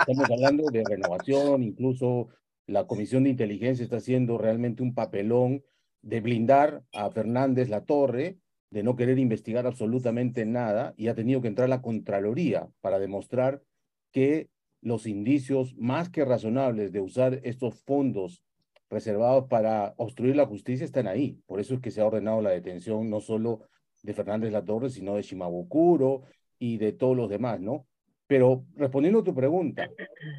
estamos 0.00 0.30
hablando 0.30 0.64
de 0.70 0.82
renovación, 0.84 1.62
incluso 1.62 2.28
la 2.66 2.86
Comisión 2.86 3.24
de 3.24 3.30
Inteligencia 3.30 3.84
está 3.84 3.98
haciendo 3.98 4.36
realmente 4.36 4.82
un 4.82 4.94
papelón 4.94 5.62
de 6.02 6.20
blindar 6.20 6.82
a 6.92 7.10
Fernández 7.10 7.68
La 7.68 7.84
Torre, 7.84 8.38
de 8.70 8.82
no 8.82 8.96
querer 8.96 9.18
investigar 9.18 9.66
absolutamente 9.66 10.44
nada, 10.44 10.92
y 10.96 11.06
ha 11.06 11.14
tenido 11.14 11.40
que 11.40 11.48
entrar 11.48 11.68
la 11.68 11.82
Contraloría 11.82 12.68
para 12.80 12.98
demostrar 12.98 13.62
que 14.10 14.48
los 14.80 15.06
indicios 15.06 15.74
más 15.76 16.08
que 16.08 16.24
razonables 16.24 16.92
de 16.92 17.00
usar 17.00 17.40
estos 17.44 17.82
fondos 17.82 18.42
reservados 18.88 19.46
para 19.48 19.94
obstruir 19.96 20.36
la 20.36 20.46
justicia 20.46 20.84
están 20.84 21.06
ahí. 21.06 21.40
Por 21.46 21.60
eso 21.60 21.74
es 21.74 21.80
que 21.80 21.90
se 21.90 22.00
ha 22.00 22.06
ordenado 22.06 22.40
la 22.40 22.50
detención 22.50 23.10
no 23.10 23.20
solo 23.20 23.62
de 24.02 24.14
Fernández 24.14 24.52
Latorre, 24.52 24.90
sino 24.90 25.16
de 25.16 25.22
Shimabukuro 25.22 26.22
y 26.58 26.78
de 26.78 26.92
todos 26.92 27.16
los 27.16 27.28
demás, 27.28 27.60
¿no? 27.60 27.86
Pero 28.28 28.64
respondiendo 28.74 29.20
a 29.20 29.24
tu 29.24 29.34
pregunta, 29.34 29.88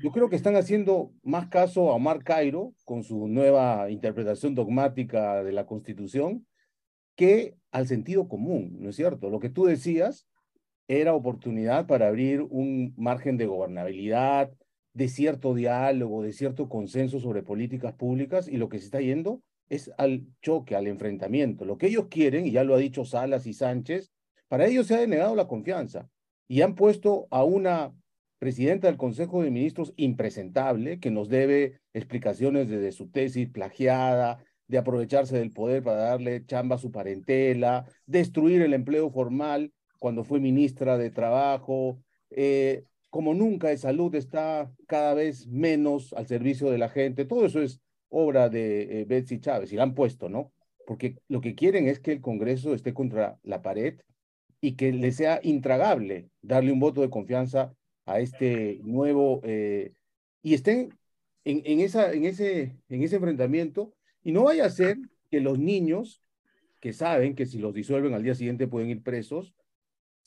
yo 0.03 0.11
creo 0.11 0.29
que 0.29 0.35
están 0.35 0.55
haciendo 0.57 1.11
más 1.23 1.47
caso 1.47 1.89
a 1.89 1.95
Omar 1.95 2.23
Cairo 2.23 2.73
con 2.83 3.03
su 3.03 3.27
nueva 3.27 3.89
interpretación 3.89 4.55
dogmática 4.55 5.43
de 5.43 5.53
la 5.53 5.65
Constitución 5.65 6.45
que 7.15 7.55
al 7.71 7.87
sentido 7.87 8.27
común, 8.27 8.77
¿no 8.79 8.89
es 8.89 8.95
cierto? 8.95 9.29
Lo 9.29 9.39
que 9.39 9.49
tú 9.49 9.65
decías, 9.65 10.27
era 10.87 11.13
oportunidad 11.13 11.87
para 11.87 12.07
abrir 12.07 12.41
un 12.41 12.93
margen 12.97 13.37
de 13.37 13.45
gobernabilidad, 13.45 14.51
de 14.93 15.09
cierto 15.09 15.53
diálogo, 15.53 16.23
de 16.23 16.33
cierto 16.33 16.69
consenso 16.69 17.19
sobre 17.19 17.43
políticas 17.43 17.93
públicas 17.93 18.47
y 18.47 18.57
lo 18.57 18.69
que 18.69 18.79
se 18.79 18.85
está 18.85 18.99
yendo 18.99 19.41
es 19.69 19.91
al 19.97 20.25
choque, 20.41 20.75
al 20.75 20.87
enfrentamiento. 20.87 21.65
Lo 21.65 21.77
que 21.77 21.87
ellos 21.87 22.07
quieren, 22.09 22.47
y 22.47 22.51
ya 22.51 22.63
lo 22.63 22.73
ha 22.73 22.79
dicho 22.79 23.05
Salas 23.05 23.45
y 23.45 23.53
Sánchez, 23.53 24.11
para 24.47 24.65
ellos 24.65 24.87
se 24.87 24.95
ha 24.95 24.99
denegado 24.99 25.35
la 25.35 25.47
confianza 25.47 26.09
y 26.47 26.61
han 26.61 26.73
puesto 26.73 27.27
a 27.29 27.43
una 27.43 27.93
presidenta 28.39 28.87
del 28.87 28.97
Consejo 28.97 29.43
de 29.43 29.51
Ministros 29.51 29.93
impresentable 29.97 30.99
que 30.99 31.11
nos 31.11 31.27
debe 31.27 31.79
explicaciones 31.93 32.69
de, 32.69 32.79
de 32.79 32.91
su 32.91 33.09
tesis 33.09 33.49
plagiada, 33.49 34.43
de 34.67 34.77
aprovecharse 34.77 35.37
del 35.37 35.51
poder 35.51 35.83
para 35.83 35.97
darle 35.97 36.45
chamba 36.45 36.75
a 36.75 36.79
su 36.79 36.91
parentela, 36.91 37.85
destruir 38.05 38.61
el 38.61 38.73
empleo 38.73 39.09
formal 39.11 39.71
cuando 39.99 40.23
fue 40.23 40.39
ministra 40.39 40.97
de 40.97 41.11
Trabajo. 41.11 41.99
Eh, 42.29 42.85
como 43.09 43.33
nunca 43.33 43.69
de 43.69 43.77
salud 43.77 44.13
está 44.15 44.71
cada 44.87 45.13
vez 45.13 45.47
menos 45.47 46.13
al 46.13 46.27
servicio 46.27 46.69
de 46.69 46.77
la 46.77 46.89
gente. 46.89 47.25
Todo 47.25 47.45
eso 47.45 47.61
es 47.61 47.81
obra 48.09 48.49
de 48.49 49.01
eh, 49.01 49.05
Betsy 49.05 49.39
Chávez 49.39 49.71
y 49.71 49.75
la 49.75 49.83
han 49.83 49.95
puesto, 49.95 50.29
¿no? 50.29 50.51
Porque 50.85 51.17
lo 51.27 51.41
que 51.41 51.55
quieren 51.55 51.87
es 51.87 51.99
que 51.99 52.11
el 52.11 52.21
Congreso 52.21 52.73
esté 52.73 52.93
contra 52.93 53.39
la 53.43 53.61
pared 53.61 53.99
y 54.61 54.75
que 54.75 54.91
le 54.91 55.11
sea 55.11 55.39
intragable 55.43 56.29
darle 56.41 56.71
un 56.71 56.79
voto 56.79 57.01
de 57.01 57.09
confianza 57.09 57.73
a 58.05 58.19
este 58.19 58.79
nuevo 58.83 59.41
eh, 59.43 59.93
y 60.41 60.53
estén 60.53 60.97
en, 61.43 61.61
en, 61.65 61.79
esa, 61.79 62.13
en, 62.13 62.25
ese, 62.25 62.77
en 62.89 63.03
ese 63.03 63.17
enfrentamiento 63.17 63.93
y 64.23 64.31
no 64.31 64.43
vaya 64.43 64.65
a 64.65 64.69
ser 64.69 64.97
que 65.29 65.41
los 65.41 65.59
niños 65.59 66.21
que 66.79 66.93
saben 66.93 67.35
que 67.35 67.45
si 67.45 67.59
los 67.59 67.73
disuelven 67.73 68.13
al 68.13 68.23
día 68.23 68.35
siguiente 68.35 68.67
pueden 68.67 68.89
ir 68.89 69.03
presos, 69.03 69.53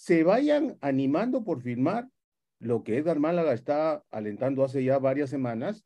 se 0.01 0.25
vayan 0.25 0.79
animando 0.81 1.45
por 1.45 1.61
firmar 1.61 2.07
lo 2.59 2.85
que 2.85 2.97
Edgar 2.97 3.19
Málaga 3.19 3.53
está 3.53 4.03
alentando 4.11 4.65
hace 4.65 4.83
ya 4.83 4.99
varias 4.99 5.29
semanas 5.29 5.85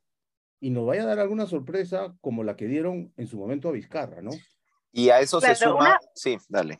y 0.61 0.71
nos 0.71 0.87
vaya 0.87 1.03
a 1.03 1.07
dar 1.07 1.19
alguna 1.19 1.47
sorpresa 1.47 2.15
como 2.21 2.45
la 2.45 2.55
que 2.55 2.69
dieron 2.69 3.13
en 3.17 3.27
su 3.27 3.37
momento 3.37 3.69
a 3.69 3.73
Vizcarra, 3.73 4.23
¿no? 4.23 4.31
Y 4.93 5.09
a 5.09 5.19
eso 5.19 5.41
se 5.41 5.57
suma, 5.57 5.99
sí, 6.15 6.37
dale. 6.49 6.79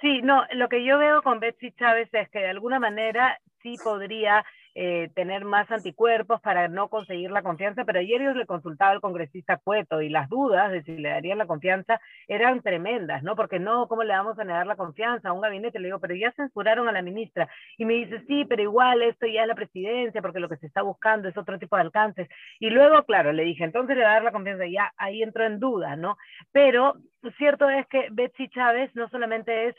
Sí, 0.00 0.22
no, 0.22 0.44
lo 0.52 0.68
que 0.68 0.84
yo 0.86 0.98
veo 0.98 1.20
con 1.22 1.40
Betsy 1.40 1.72
Chávez 1.72 2.10
es 2.12 2.28
que 2.30 2.38
de 2.38 2.50
alguna 2.50 2.78
manera 2.78 3.40
sí 3.60 3.74
podría 3.82 4.44
eh, 4.80 5.10
tener 5.16 5.44
más 5.44 5.68
anticuerpos 5.72 6.40
para 6.40 6.68
no 6.68 6.86
conseguir 6.86 7.32
la 7.32 7.42
confianza, 7.42 7.84
pero 7.84 7.98
ayer 7.98 8.22
yo 8.22 8.32
le 8.32 8.46
consultaba 8.46 8.92
al 8.92 9.00
congresista 9.00 9.56
Cueto 9.56 10.00
y 10.02 10.08
las 10.08 10.28
dudas 10.28 10.70
de 10.70 10.84
si 10.84 10.96
le 10.96 11.08
darían 11.08 11.38
la 11.38 11.48
confianza 11.48 12.00
eran 12.28 12.62
tremendas, 12.62 13.24
¿no? 13.24 13.34
Porque 13.34 13.58
no, 13.58 13.88
¿cómo 13.88 14.04
le 14.04 14.12
vamos 14.12 14.38
a 14.38 14.44
negar 14.44 14.68
la 14.68 14.76
confianza 14.76 15.30
a 15.30 15.32
un 15.32 15.40
gabinete? 15.40 15.80
Le 15.80 15.88
digo, 15.88 15.98
pero 15.98 16.14
ya 16.14 16.30
censuraron 16.30 16.88
a 16.88 16.92
la 16.92 17.02
ministra. 17.02 17.48
Y 17.76 17.86
me 17.86 17.94
dice, 17.94 18.22
sí, 18.28 18.44
pero 18.44 18.62
igual 18.62 19.02
esto 19.02 19.26
ya 19.26 19.42
es 19.42 19.48
la 19.48 19.56
presidencia, 19.56 20.22
porque 20.22 20.38
lo 20.38 20.48
que 20.48 20.58
se 20.58 20.68
está 20.68 20.82
buscando 20.82 21.28
es 21.28 21.36
otro 21.36 21.58
tipo 21.58 21.74
de 21.74 21.82
alcances. 21.82 22.28
Y 22.60 22.70
luego, 22.70 23.02
claro, 23.02 23.32
le 23.32 23.42
dije, 23.42 23.64
entonces 23.64 23.96
le 23.96 24.04
va 24.04 24.10
a 24.10 24.14
dar 24.14 24.22
la 24.22 24.30
confianza, 24.30 24.64
ya 24.68 24.92
ahí 24.96 25.24
entró 25.24 25.44
en 25.44 25.58
duda, 25.58 25.96
¿no? 25.96 26.16
Pero 26.52 26.94
cierto 27.36 27.68
es 27.68 27.84
que 27.88 28.10
Betsy 28.12 28.48
Chávez 28.48 28.94
no 28.94 29.08
solamente 29.08 29.70
es 29.70 29.74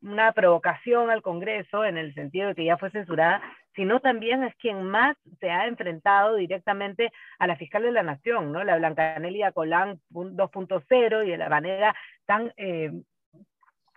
una 0.00 0.30
provocación 0.30 1.10
al 1.10 1.22
Congreso 1.22 1.84
en 1.84 1.96
el 1.96 2.14
sentido 2.14 2.48
de 2.48 2.54
que 2.54 2.64
ya 2.64 2.76
fue 2.76 2.90
censurada, 2.90 3.42
sino 3.74 4.00
también 4.00 4.44
es 4.44 4.54
quien 4.56 4.82
más 4.84 5.16
se 5.40 5.50
ha 5.50 5.66
enfrentado 5.66 6.36
directamente 6.36 7.12
a 7.38 7.46
la 7.46 7.56
fiscal 7.56 7.82
de 7.82 7.92
la 7.92 8.02
Nación, 8.02 8.52
¿no? 8.52 8.62
La 8.64 8.76
Blancanelia 8.76 9.52
Colán 9.52 10.00
2.0 10.10 11.26
y 11.26 11.30
de 11.30 11.36
la 11.36 11.48
manera 11.48 11.94
tan 12.26 12.52
eh, 12.56 12.92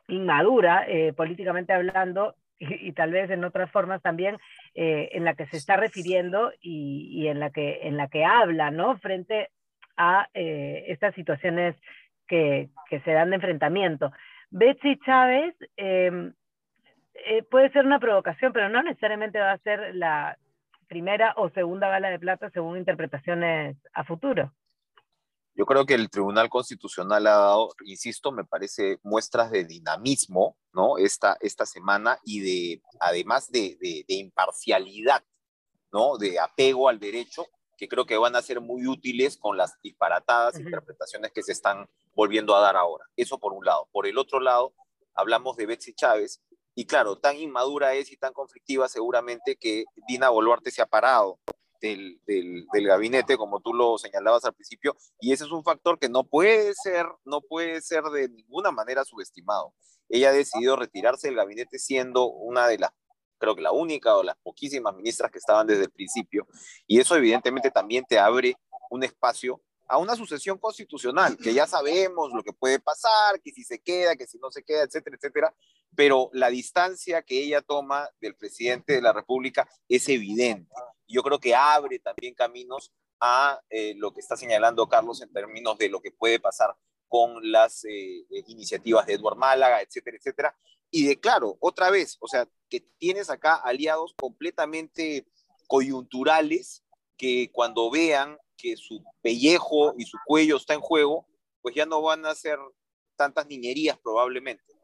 inmadura, 0.08 0.86
eh, 0.88 1.14
políticamente 1.14 1.74
hablando, 1.74 2.36
y, 2.60 2.92
tal 2.94 3.12
vez 3.12 3.30
en 3.30 3.44
otras 3.44 3.70
formas 3.72 4.02
también, 4.02 4.38
eh, 4.74 5.10
en 5.12 5.24
la 5.24 5.36
que 5.36 5.46
se 5.48 5.58
está 5.58 5.78
refiriendo 5.78 6.52
y, 6.60 7.28
en, 7.28 7.40
la 7.40 7.52
que, 7.52 7.82
en 7.84 7.98
la 7.98 8.08
que 8.08 8.26
habla, 8.26 8.72
¿no? 8.72 8.98
Frente 8.98 9.50
a 9.96 10.28
estas 10.34 11.16
situaciones 11.16 11.76
que, 12.28 12.70
que 12.88 13.00
se 13.00 13.12
dan 13.12 13.32
de 13.32 13.38
enfrentamiento. 13.38 14.12
Betsy 14.52 14.98
Chávez 15.06 15.56
em, 15.76 16.34
eh, 17.26 17.44
puede 17.44 17.72
ser 17.72 17.86
una 17.86 18.00
provocación, 18.00 18.54
pero 18.54 18.70
no 18.70 18.84
necesariamente 18.84 19.40
va 19.40 19.54
a 19.54 19.58
ser 19.60 19.96
la 19.96 20.38
primera 20.88 21.34
o 21.38 21.50
segunda 21.50 21.88
bala 21.88 22.10
de 22.10 22.20
plata 22.20 22.50
según 22.52 22.78
interpretaciones 22.78 23.78
a 23.94 24.04
futuro. 24.04 24.54
Yo 25.54 25.66
creo 25.66 25.86
que 25.86 25.96
el 25.96 26.10
Tribunal 26.10 26.50
Constitucional 26.50 27.26
ha 27.26 27.32
dado, 27.32 27.70
insisto, 27.84 28.32
me 28.32 28.46
parece 28.46 29.00
muestras 29.02 29.50
de 29.50 29.66
dinamismo, 29.66 30.56
¿no? 30.72 31.00
Esta, 31.00 31.36
esta 31.42 31.66
semana 31.66 32.20
y 32.24 32.42
de, 32.42 32.82
además 33.00 33.50
de, 33.50 33.76
de, 33.82 34.06
de 34.08 34.16
imparcialidad, 34.16 35.24
¿no? 35.92 36.18
De 36.18 36.40
apego 36.40 36.90
al 36.90 37.00
derecho 37.00 37.48
que 37.78 37.88
creo 37.88 38.06
que 38.06 38.18
van 38.18 38.36
a 38.36 38.42
ser 38.42 38.60
muy 38.60 38.88
útiles 38.88 39.38
con 39.38 39.56
las 39.56 39.80
disparatadas 39.82 40.60
interpretaciones 40.60 41.32
que 41.32 41.44
se 41.44 41.52
están 41.52 41.88
volviendo 42.14 42.56
a 42.56 42.62
dar 42.62 42.76
ahora. 42.76 43.06
Eso 43.16 43.40
por 43.40 43.54
un 43.54 43.64
lado. 43.64 43.88
Por 43.92 44.08
el 44.08 44.18
otro 44.18 44.40
lado, 44.40 44.74
hablamos 45.14 45.56
de 45.58 45.68
Betsy 45.68 45.94
Chávez, 45.94 46.42
y 46.78 46.86
claro, 46.86 47.18
tan 47.18 47.36
inmadura 47.38 47.96
es 47.96 48.12
y 48.12 48.18
tan 48.18 48.34
conflictiva 48.34 48.88
seguramente 48.88 49.56
que 49.56 49.86
Dina 50.08 50.30
Boluarte 50.30 50.70
se 50.70 50.84
ha 50.84 50.86
parado 50.86 51.40
del, 51.82 52.22
gabinete, 52.72 53.36
como 53.36 53.62
tú 53.62 53.74
lo 53.74 53.98
señalabas 53.98 54.46
al 54.46 54.54
principio, 54.54 54.96
y 55.20 55.34
ese 55.34 55.46
es 55.46 55.52
un 55.52 55.64
factor 55.64 55.98
que 55.98 56.08
no 56.08 56.24
puede 56.24 56.76
ser, 56.76 57.08
no 57.26 57.42
puede 57.42 57.82
ser 57.82 58.04
de 58.04 58.30
ninguna 58.30 58.70
manera 58.70 59.04
subestimado. 59.06 59.74
Ella 60.08 60.30
ha 60.30 60.34
decidido 60.34 60.76
retirarse 60.76 61.30
del 61.30 61.38
gabinete 61.38 61.80
siendo 61.80 62.28
una 62.28 62.68
de 62.68 62.78
las 62.78 62.92
creo 63.40 63.56
que 63.56 63.62
la 63.64 63.72
única 63.72 64.16
o 64.16 64.22
las 64.22 64.38
poquísimas 64.38 64.96
ministras 64.96 65.32
que 65.32 65.40
estaban 65.40 65.66
desde 65.66 65.86
el 65.86 65.92
principio, 65.92 66.48
y 66.86 67.00
eso 67.00 67.16
evidentemente 67.16 67.72
también 67.72 68.06
te 68.08 68.20
abre 68.20 68.56
un 68.92 69.04
espacio 69.04 69.64
a 69.88 69.98
una 69.98 70.16
sucesión 70.16 70.58
constitucional, 70.58 71.38
que 71.38 71.54
ya 71.54 71.66
sabemos 71.66 72.32
lo 72.34 72.44
que 72.44 72.54
puede 72.54 72.80
pasar, 72.80 73.42
que 73.42 73.52
si 73.52 73.64
se 73.64 73.80
queda, 73.80 74.16
que 74.16 74.28
si 74.28 74.38
no 74.38 74.52
se 74.52 74.64
queda, 74.64 74.84
etcétera, 74.84 75.16
etcétera, 75.16 75.56
pero 75.96 76.30
la 76.34 76.50
distancia 76.50 77.22
que 77.22 77.42
ella 77.42 77.62
toma 77.62 78.10
del 78.20 78.36
presidente 78.36 78.94
de 78.94 79.02
la 79.02 79.14
República 79.14 79.68
es 79.88 80.08
evidente. 80.10 80.70
Yo 81.08 81.24
creo 81.24 81.40
que 81.40 81.56
abre 81.56 82.00
también 82.00 82.34
caminos 82.34 82.92
a 83.20 83.60
eh, 83.70 83.94
lo 83.98 84.14
que 84.14 84.20
está 84.20 84.36
señalando 84.36 84.88
Carlos 84.88 85.22
en 85.22 85.32
términos 85.32 85.78
de 85.78 85.90
lo 85.90 86.02
que 86.02 86.12
puede 86.12 86.40
pasar 86.40 86.76
con 87.08 87.52
las 87.52 87.86
eh, 87.86 88.26
eh, 88.30 88.44
iniciativas 88.48 89.06
de 89.06 89.14
Eduard 89.14 89.38
Málaga, 89.38 89.82
etcétera, 89.82 90.18
etcétera. 90.18 90.58
Y 90.92 91.06
de 91.08 91.20
claro, 91.20 91.58
otra 91.60 91.90
vez, 91.90 92.18
o 92.20 92.28
sea, 92.28 92.48
que 92.70 92.82
tienes 92.98 93.30
acá 93.30 93.56
aliados 93.56 94.14
completamente 94.18 95.28
coyunturales 95.68 96.84
que 97.18 97.50
cuando 97.52 97.90
vean 97.90 98.38
que 98.58 98.76
su 98.76 99.04
pellejo 99.22 99.94
y 99.98 100.06
su 100.06 100.18
cuello 100.26 100.58
está 100.58 100.74
en 100.74 100.82
juego, 100.82 101.28
pues 101.62 101.76
ya 101.76 101.86
no 101.86 102.02
van 102.02 102.26
a 102.26 102.32
hacer 102.32 102.58
tantas 103.16 103.48
niñerías 103.48 103.98
probablemente. 104.00 104.78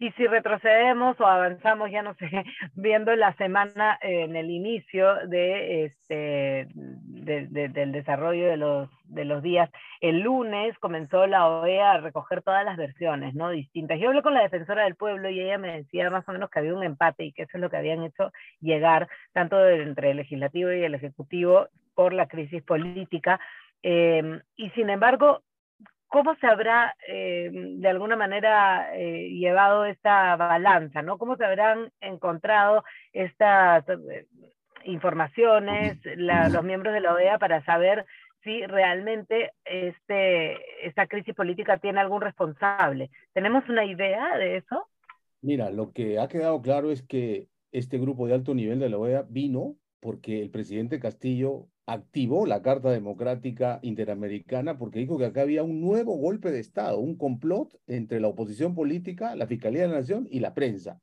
Y 0.00 0.10
si 0.12 0.26
retrocedemos 0.26 1.18
o 1.20 1.26
avanzamos, 1.26 1.90
ya 1.90 2.02
no 2.02 2.14
sé, 2.14 2.28
viendo 2.74 3.14
la 3.14 3.34
semana 3.36 3.98
en 4.02 4.34
el 4.36 4.50
inicio 4.50 5.14
de 5.26 5.84
este 5.84 6.68
del 6.74 7.92
desarrollo 7.92 8.48
de 8.48 8.56
los, 8.56 8.88
de 9.04 9.24
los 9.26 9.42
días, 9.42 9.70
el 10.00 10.20
lunes 10.20 10.76
comenzó 10.78 11.26
la 11.26 11.46
OEA 11.46 11.92
a 11.92 12.00
recoger 12.00 12.42
todas 12.42 12.64
las 12.64 12.78
versiones, 12.78 13.34
¿no? 13.34 13.50
Distintas. 13.50 14.00
Yo 14.00 14.08
hablé 14.08 14.22
con 14.22 14.32
la 14.32 14.42
defensora 14.42 14.84
del 14.84 14.96
pueblo 14.96 15.28
y 15.28 15.40
ella 15.40 15.58
me 15.58 15.76
decía 15.76 16.08
más 16.08 16.26
o 16.26 16.32
menos 16.32 16.48
que 16.50 16.58
había 16.60 16.74
un 16.74 16.84
empate 16.84 17.24
y 17.24 17.32
que 17.32 17.42
eso 17.42 17.58
es 17.58 17.60
lo 17.60 17.68
que 17.68 17.76
habían 17.76 18.02
hecho 18.02 18.32
llegar 18.60 19.08
tanto 19.32 19.68
entre 19.68 20.12
el 20.12 20.16
legislativo 20.16 20.72
y 20.72 20.82
el 20.82 20.94
ejecutivo 20.94 21.68
por 21.98 22.12
la 22.12 22.28
crisis 22.28 22.62
política. 22.62 23.40
Eh, 23.82 24.40
y 24.54 24.70
sin 24.70 24.88
embargo, 24.88 25.42
¿cómo 26.06 26.36
se 26.36 26.46
habrá 26.46 26.94
eh, 27.08 27.50
de 27.52 27.88
alguna 27.88 28.14
manera 28.14 28.96
eh, 28.96 29.30
llevado 29.30 29.84
esta 29.84 30.36
balanza? 30.36 31.02
¿no? 31.02 31.18
¿Cómo 31.18 31.36
se 31.36 31.44
habrán 31.44 31.90
encontrado 32.00 32.84
estas 33.12 33.84
informaciones 34.84 35.98
los 36.14 36.62
miembros 36.62 36.94
de 36.94 37.00
la 37.00 37.14
OEA 37.14 37.36
para 37.40 37.64
saber 37.64 38.06
si 38.44 38.64
realmente 38.64 39.50
este, 39.64 40.86
esta 40.86 41.08
crisis 41.08 41.34
política 41.34 41.78
tiene 41.78 41.98
algún 41.98 42.20
responsable? 42.20 43.10
¿Tenemos 43.32 43.68
una 43.68 43.84
idea 43.84 44.38
de 44.38 44.58
eso? 44.58 44.86
Mira, 45.42 45.68
lo 45.70 45.90
que 45.90 46.20
ha 46.20 46.28
quedado 46.28 46.62
claro 46.62 46.92
es 46.92 47.02
que 47.02 47.48
este 47.72 47.98
grupo 47.98 48.28
de 48.28 48.34
alto 48.34 48.54
nivel 48.54 48.78
de 48.78 48.88
la 48.88 48.98
OEA 48.98 49.24
vino 49.28 49.74
porque 49.98 50.40
el 50.40 50.50
presidente 50.50 51.00
Castillo 51.00 51.66
activó 51.88 52.44
la 52.44 52.60
Carta 52.60 52.90
Democrática 52.90 53.78
Interamericana 53.80 54.76
porque 54.76 54.98
dijo 54.98 55.16
que 55.16 55.24
acá 55.24 55.40
había 55.40 55.62
un 55.62 55.80
nuevo 55.80 56.18
golpe 56.18 56.50
de 56.50 56.60
Estado, 56.60 56.98
un 56.98 57.16
complot 57.16 57.80
entre 57.86 58.20
la 58.20 58.28
oposición 58.28 58.74
política, 58.74 59.34
la 59.34 59.46
Fiscalía 59.46 59.82
de 59.82 59.88
la 59.88 59.94
Nación 60.00 60.28
y 60.30 60.40
la 60.40 60.52
prensa. 60.52 61.00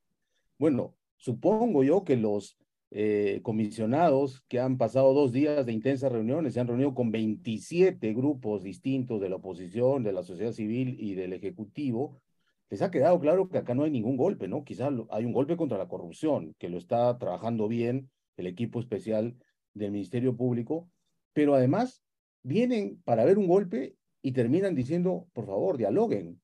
Bueno, 0.60 0.96
supongo 1.18 1.84
yo 1.84 2.04
que 2.04 2.18
los 2.18 2.60
eh, 2.92 3.40
comisionados 3.42 4.44
que 4.48 4.60
han 4.60 4.78
pasado 4.78 5.12
dos 5.16 5.32
días 5.32 5.66
de 5.66 5.74
intensas 5.74 6.12
reuniones, 6.12 6.54
se 6.54 6.60
han 6.60 6.68
reunido 6.68 6.94
con 6.94 7.12
27 7.12 8.14
grupos 8.14 8.62
distintos 8.62 9.20
de 9.20 9.30
la 9.30 9.38
oposición, 9.38 10.04
de 10.04 10.14
la 10.14 10.22
sociedad 10.22 10.52
civil 10.52 10.98
y 11.00 11.16
del 11.16 11.34
Ejecutivo, 11.34 12.22
les 12.70 12.84
ha 12.84 12.92
quedado 12.92 13.20
claro 13.20 13.50
que 13.50 13.58
acá 13.58 13.74
no 13.74 13.86
hay 13.86 13.92
ningún 13.92 14.18
golpe, 14.18 14.48
¿no? 14.48 14.64
Quizás 14.64 14.94
hay 15.10 15.26
un 15.26 15.34
golpe 15.34 15.58
contra 15.58 15.80
la 15.80 15.88
corrupción, 15.88 16.54
que 16.60 16.70
lo 16.70 16.78
está 16.78 17.18
trabajando 17.18 17.68
bien 17.68 18.12
el 18.38 18.46
equipo 18.46 18.80
especial 18.80 19.36
del 19.76 19.92
Ministerio 19.92 20.36
Público, 20.36 20.90
pero 21.34 21.54
además 21.54 22.02
vienen 22.42 23.00
para 23.04 23.26
ver 23.26 23.38
un 23.38 23.48
golpe 23.48 23.96
y 24.22 24.32
terminan 24.32 24.74
diciendo, 24.74 25.28
por 25.34 25.46
favor, 25.46 25.78
dialoguen. 25.78 26.42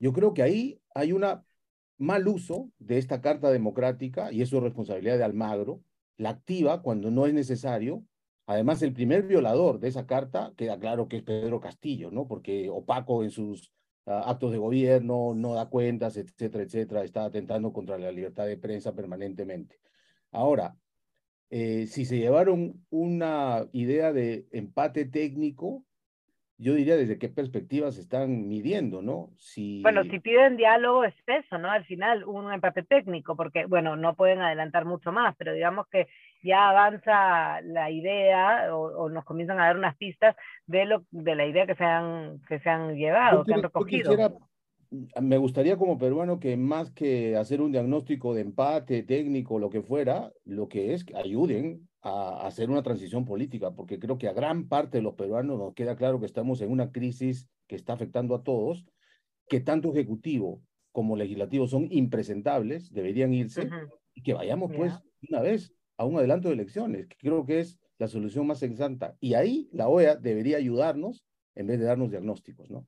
Yo 0.00 0.12
creo 0.12 0.34
que 0.34 0.42
ahí 0.42 0.80
hay 0.94 1.12
un 1.12 1.24
mal 1.98 2.26
uso 2.26 2.70
de 2.78 2.98
esta 2.98 3.20
Carta 3.20 3.50
Democrática 3.52 4.32
y 4.32 4.42
eso 4.42 4.56
es 4.56 4.62
responsabilidad 4.64 5.18
de 5.18 5.24
Almagro, 5.24 5.82
la 6.16 6.30
activa 6.30 6.82
cuando 6.82 7.10
no 7.10 7.26
es 7.26 7.34
necesario. 7.34 8.04
Además, 8.46 8.82
el 8.82 8.92
primer 8.92 9.22
violador 9.22 9.78
de 9.78 9.88
esa 9.88 10.06
carta 10.06 10.52
queda 10.56 10.78
claro 10.78 11.06
que 11.06 11.18
es 11.18 11.22
Pedro 11.22 11.60
Castillo, 11.60 12.10
¿no? 12.10 12.26
Porque 12.26 12.68
opaco 12.70 13.22
en 13.22 13.30
sus 13.30 13.72
ah, 14.06 14.24
actos 14.26 14.50
de 14.50 14.58
gobierno, 14.58 15.34
no 15.34 15.54
da 15.54 15.68
cuentas, 15.68 16.16
etcétera, 16.16 16.64
etcétera, 16.64 17.04
está 17.04 17.24
atentando 17.24 17.72
contra 17.72 17.98
la 17.98 18.10
libertad 18.10 18.46
de 18.46 18.56
prensa 18.56 18.94
permanentemente. 18.94 19.78
Ahora, 20.32 20.76
eh, 21.54 21.86
si 21.86 22.06
se 22.06 22.16
llevaron 22.16 22.82
una 22.88 23.66
idea 23.72 24.10
de 24.14 24.46
empate 24.52 25.04
técnico, 25.04 25.84
yo 26.56 26.72
diría 26.72 26.96
desde 26.96 27.18
qué 27.18 27.28
perspectivas 27.28 27.96
se 27.96 28.00
están 28.00 28.48
midiendo, 28.48 29.02
¿no? 29.02 29.28
Si... 29.36 29.82
Bueno, 29.82 30.02
si 30.04 30.18
piden 30.18 30.56
diálogo 30.56 31.04
es 31.04 31.14
eso, 31.26 31.58
¿no? 31.58 31.70
Al 31.70 31.84
final 31.84 32.24
un 32.24 32.50
empate 32.50 32.82
técnico, 32.82 33.36
porque, 33.36 33.66
bueno, 33.66 33.96
no 33.96 34.14
pueden 34.14 34.40
adelantar 34.40 34.86
mucho 34.86 35.12
más, 35.12 35.36
pero 35.36 35.52
digamos 35.52 35.88
que 35.88 36.08
ya 36.42 36.70
avanza 36.70 37.60
la 37.60 37.90
idea 37.90 38.74
o, 38.74 39.10
nos 39.10 39.24
comienzan 39.26 39.60
a 39.60 39.66
dar 39.66 39.76
unas 39.76 39.94
pistas 39.96 40.34
de, 40.66 40.86
lo, 40.86 41.04
de 41.10 41.34
la 41.34 41.44
idea 41.44 41.66
que 41.66 41.74
se 41.74 41.84
han, 41.84 42.40
que 42.48 42.60
se 42.60 42.70
han 42.70 42.96
llevado, 42.96 43.44
que 43.44 43.52
han 43.52 43.62
recogido. 43.62 44.40
Me 45.20 45.38
gustaría 45.38 45.76
como 45.76 45.98
peruano 45.98 46.38
que 46.38 46.56
más 46.56 46.90
que 46.90 47.36
hacer 47.36 47.60
un 47.62 47.72
diagnóstico 47.72 48.34
de 48.34 48.42
empate 48.42 49.02
técnico, 49.02 49.58
lo 49.58 49.70
que 49.70 49.82
fuera, 49.82 50.32
lo 50.44 50.68
que 50.68 50.92
es 50.92 51.04
que 51.04 51.16
ayuden 51.16 51.88
a 52.02 52.46
hacer 52.46 52.68
una 52.68 52.82
transición 52.82 53.24
política, 53.24 53.70
porque 53.72 53.98
creo 53.98 54.18
que 54.18 54.28
a 54.28 54.32
gran 54.32 54.68
parte 54.68 54.98
de 54.98 55.02
los 55.02 55.14
peruanos 55.14 55.58
nos 55.58 55.74
queda 55.74 55.96
claro 55.96 56.20
que 56.20 56.26
estamos 56.26 56.60
en 56.60 56.70
una 56.70 56.90
crisis 56.92 57.48
que 57.66 57.76
está 57.76 57.94
afectando 57.94 58.34
a 58.34 58.42
todos, 58.42 58.84
que 59.48 59.60
tanto 59.60 59.90
ejecutivo 59.92 60.62
como 60.90 61.16
legislativo 61.16 61.66
son 61.66 61.88
impresentables, 61.90 62.92
deberían 62.92 63.32
irse, 63.32 63.68
y 64.14 64.22
que 64.22 64.34
vayamos 64.34 64.72
pues 64.76 64.92
una 65.30 65.40
vez 65.40 65.72
a 65.96 66.04
un 66.04 66.16
adelanto 66.18 66.48
de 66.48 66.54
elecciones, 66.54 67.06
que 67.06 67.16
creo 67.18 67.46
que 67.46 67.60
es 67.60 67.78
la 67.98 68.08
solución 68.08 68.46
más 68.46 68.58
sensata. 68.58 69.16
Y 69.20 69.34
ahí 69.34 69.70
la 69.72 69.88
OEA 69.88 70.16
debería 70.16 70.58
ayudarnos 70.58 71.24
en 71.54 71.66
vez 71.68 71.78
de 71.78 71.86
darnos 71.86 72.10
diagnósticos, 72.10 72.70
¿no? 72.70 72.86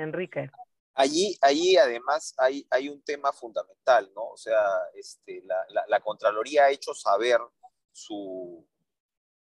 Enrique. 0.00 0.50
Allí, 0.94 1.36
allí 1.40 1.76
además 1.76 2.34
hay, 2.36 2.66
hay 2.70 2.88
un 2.88 3.02
tema 3.02 3.32
fundamental, 3.32 4.10
¿no? 4.14 4.24
O 4.30 4.36
sea, 4.36 4.62
este, 4.94 5.42
la, 5.44 5.56
la, 5.88 6.00
Contraloría 6.00 6.64
ha 6.64 6.70
hecho 6.70 6.94
saber 6.94 7.40
su 7.92 8.66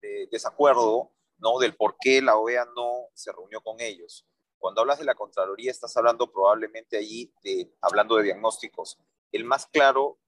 eh, 0.02 0.28
desacuerdo, 0.30 1.12
¿no? 1.38 1.58
Del 1.58 1.76
por 1.76 1.96
qué 1.98 2.20
la 2.20 2.36
OEA 2.36 2.66
no 2.74 3.08
se 3.14 3.32
reunió 3.32 3.60
con 3.60 3.80
ellos. 3.80 4.26
Cuando 4.58 4.80
hablas 4.80 4.98
de 4.98 5.04
la 5.04 5.14
Contraloría, 5.14 5.70
estás 5.70 5.96
hablando 5.96 6.30
probablemente 6.30 6.96
allí, 6.96 7.32
de, 7.42 7.72
hablando 7.80 8.16
de 8.16 8.24
diagnósticos, 8.24 8.98
el 9.32 9.44
más 9.44 9.66
claro 9.66 10.18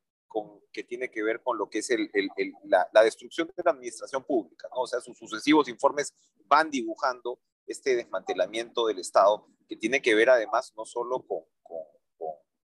que 0.73 0.85
tiene 0.85 1.11
que 1.11 1.23
ver 1.23 1.43
con 1.43 1.59
lo 1.59 1.69
que 1.69 1.79
es 1.79 1.91
el, 1.91 2.11
el, 2.13 2.29
la, 2.65 2.89
la, 2.93 3.03
destrucción 3.03 3.49
de 3.49 3.63
la 3.65 3.73
administración 3.73 4.23
pública, 4.23 4.69
¿no? 4.75 4.83
O 4.83 4.87
sea, 4.87 5.01
sus 5.01 5.19
sucesivos 5.19 5.69
informes 5.69 6.15
van 6.45 6.71
dibujando 6.71 7.41
este 7.67 7.97
desmantelamiento 7.97 8.87
del 8.87 8.99
Estado, 8.99 9.47
que 9.69 9.77
tiene 9.77 10.01
que 10.01 10.15
ver 10.15 10.31
además 10.31 10.73
no 10.77 10.85
solo 10.85 11.21
con, 11.23 11.45
con, 11.63 11.79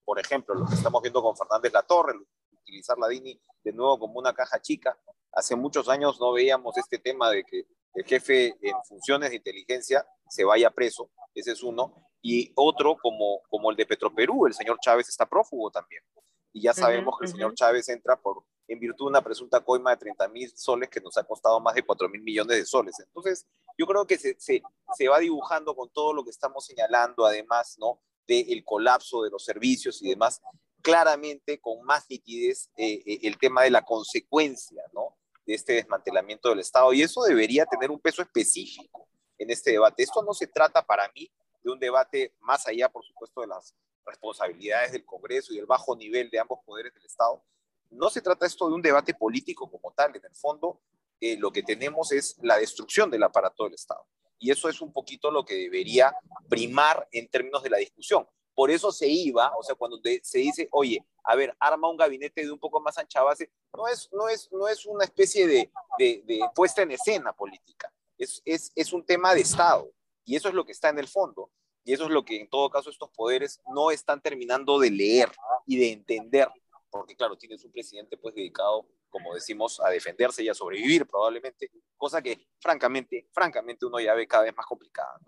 por 0.05 0.19
ejemplo, 0.19 0.55
lo 0.55 0.65
que 0.65 0.75
estamos 0.75 1.01
viendo 1.01 1.21
con 1.21 1.35
Fernández 1.35 1.73
Latorre, 1.73 2.13
utilizar 2.51 2.97
la 2.97 3.07
DINI 3.07 3.39
de 3.63 3.73
nuevo 3.73 3.99
como 3.99 4.19
una 4.19 4.33
caja 4.33 4.61
chica. 4.61 4.97
Hace 5.31 5.55
muchos 5.55 5.89
años 5.89 6.19
no 6.19 6.31
veíamos 6.31 6.77
este 6.77 6.99
tema 6.99 7.29
de 7.29 7.43
que 7.43 7.67
el 7.95 8.05
jefe 8.05 8.55
en 8.61 8.75
funciones 8.87 9.31
de 9.31 9.37
inteligencia 9.37 10.05
se 10.29 10.43
vaya 10.43 10.69
preso, 10.69 11.09
ese 11.33 11.51
es 11.51 11.63
uno, 11.63 12.07
y 12.21 12.51
otro 12.55 12.97
como, 13.01 13.41
como 13.49 13.71
el 13.71 13.77
de 13.77 13.85
Petroperú, 13.85 14.47
el 14.47 14.53
señor 14.53 14.77
Chávez 14.81 15.09
está 15.09 15.25
prófugo 15.25 15.71
también. 15.71 16.03
Y 16.51 16.61
ya 16.61 16.73
sabemos 16.73 17.15
que 17.19 17.25
el 17.25 17.31
señor 17.31 17.53
Chávez 17.53 17.89
entra 17.89 18.19
por, 18.19 18.43
en 18.67 18.79
virtud 18.79 19.05
de 19.05 19.09
una 19.09 19.23
presunta 19.23 19.59
coima 19.59 19.91
de 19.91 19.97
30 19.97 20.27
mil 20.29 20.51
soles 20.55 20.89
que 20.89 21.01
nos 21.01 21.17
ha 21.17 21.23
costado 21.23 21.59
más 21.59 21.75
de 21.75 21.83
4 21.83 22.09
mil 22.09 22.21
millones 22.21 22.57
de 22.57 22.65
soles. 22.65 22.99
Entonces, 22.99 23.45
yo 23.77 23.85
creo 23.85 24.05
que 24.05 24.17
se, 24.17 24.35
se, 24.39 24.61
se, 24.95 25.07
va 25.07 25.19
dibujando 25.19 25.75
con 25.75 25.89
todo 25.89 26.13
lo 26.13 26.23
que 26.23 26.31
estamos 26.31 26.65
señalando, 26.65 27.25
además, 27.25 27.75
¿no? 27.79 28.01
Del 28.27 28.63
colapso 28.63 29.23
de 29.23 29.29
los 29.29 29.43
servicios 29.43 30.01
y 30.01 30.09
demás, 30.09 30.41
claramente 30.81 31.59
con 31.59 31.83
más 31.83 32.05
nitidez 32.09 32.69
eh, 32.77 33.01
eh, 33.05 33.19
el 33.23 33.37
tema 33.37 33.63
de 33.63 33.71
la 33.71 33.83
consecuencia, 33.83 34.83
¿no? 34.93 35.17
De 35.45 35.53
este 35.53 35.73
desmantelamiento 35.73 36.49
del 36.49 36.59
Estado. 36.59 36.91
Y 36.93 37.01
eso 37.01 37.23
debería 37.23 37.65
tener 37.65 37.91
un 37.91 37.99
peso 37.99 38.21
específico 38.21 39.07
en 39.37 39.51
este 39.51 39.71
debate. 39.71 40.03
Esto 40.03 40.23
no 40.23 40.33
se 40.33 40.47
trata 40.47 40.83
para 40.85 41.11
mí 41.13 41.31
de 41.63 41.71
un 41.71 41.79
debate 41.79 42.33
más 42.39 42.67
allá, 42.67 42.89
por 42.89 43.03
supuesto, 43.03 43.41
de 43.41 43.47
las 43.47 43.75
responsabilidades 44.05 44.91
del 44.91 45.05
Congreso 45.05 45.53
y 45.53 45.57
del 45.57 45.65
bajo 45.65 45.95
nivel 45.95 46.29
de 46.29 46.39
ambos 46.39 46.59
poderes 46.65 46.93
del 46.93 47.05
Estado, 47.05 47.43
no 47.91 48.09
se 48.09 48.21
trata 48.21 48.45
esto 48.45 48.67
de 48.67 48.75
un 48.75 48.81
debate 48.81 49.13
político 49.13 49.69
como 49.69 49.93
tal. 49.93 50.15
En 50.15 50.25
el 50.25 50.35
fondo, 50.35 50.81
eh, 51.19 51.37
lo 51.37 51.51
que 51.51 51.63
tenemos 51.63 52.11
es 52.11 52.37
la 52.41 52.57
destrucción 52.57 53.09
del 53.09 53.23
aparato 53.23 53.63
del 53.63 53.73
Estado. 53.73 54.05
Y 54.37 54.51
eso 54.51 54.69
es 54.69 54.81
un 54.81 54.91
poquito 54.91 55.31
lo 55.31 55.45
que 55.45 55.55
debería 55.55 56.15
primar 56.49 57.07
en 57.11 57.27
términos 57.29 57.63
de 57.63 57.69
la 57.69 57.77
discusión. 57.77 58.27
Por 58.53 58.71
eso 58.71 58.91
se 58.91 59.07
iba, 59.07 59.51
o 59.57 59.63
sea, 59.63 59.75
cuando 59.75 59.99
se 60.23 60.37
dice, 60.37 60.67
oye, 60.71 61.05
a 61.23 61.35
ver, 61.35 61.55
arma 61.59 61.89
un 61.89 61.97
gabinete 61.97 62.41
de 62.41 62.51
un 62.51 62.59
poco 62.59 62.79
más 62.79 62.97
ancha 62.97 63.21
base, 63.21 63.51
no 63.75 63.87
es, 63.87 64.09
no 64.13 64.29
es, 64.29 64.49
no 64.51 64.67
es 64.67 64.85
una 64.85 65.03
especie 65.03 65.45
de, 65.45 65.71
de, 65.97 66.39
puesta 66.53 66.81
en 66.81 66.91
escena 66.91 67.33
política, 67.33 67.91
es, 68.17 68.41
es, 68.45 68.71
es 68.75 68.93
un 68.93 69.05
tema 69.05 69.33
de 69.33 69.41
Estado. 69.41 69.91
Y 70.23 70.35
eso 70.35 70.47
es 70.47 70.55
lo 70.55 70.65
que 70.65 70.71
está 70.71 70.89
en 70.89 70.99
el 70.99 71.07
fondo. 71.07 71.51
Y 71.83 71.93
eso 71.93 72.05
es 72.05 72.09
lo 72.09 72.25
que 72.25 72.41
en 72.41 72.49
todo 72.49 72.69
caso 72.69 72.89
estos 72.89 73.11
poderes 73.11 73.61
no 73.67 73.91
están 73.91 74.21
terminando 74.21 74.79
de 74.79 74.89
leer 74.89 75.31
y 75.67 75.77
de 75.77 75.91
entender 75.91 76.49
porque 76.95 77.15
claro, 77.15 77.35
tienes 77.35 77.63
un 77.65 77.71
presidente 77.71 78.17
pues 78.17 78.33
dedicado, 78.35 78.85
como 79.09 79.33
decimos, 79.33 79.81
a 79.81 79.89
defenderse 79.89 80.43
y 80.43 80.49
a 80.49 80.53
sobrevivir 80.53 81.05
probablemente, 81.05 81.69
cosa 81.97 82.21
que 82.21 82.37
francamente, 82.59 83.27
francamente 83.33 83.85
uno 83.85 83.99
ya 83.99 84.13
ve 84.13 84.27
cada 84.27 84.43
vez 84.43 84.55
más 84.55 84.65
complicada. 84.65 85.19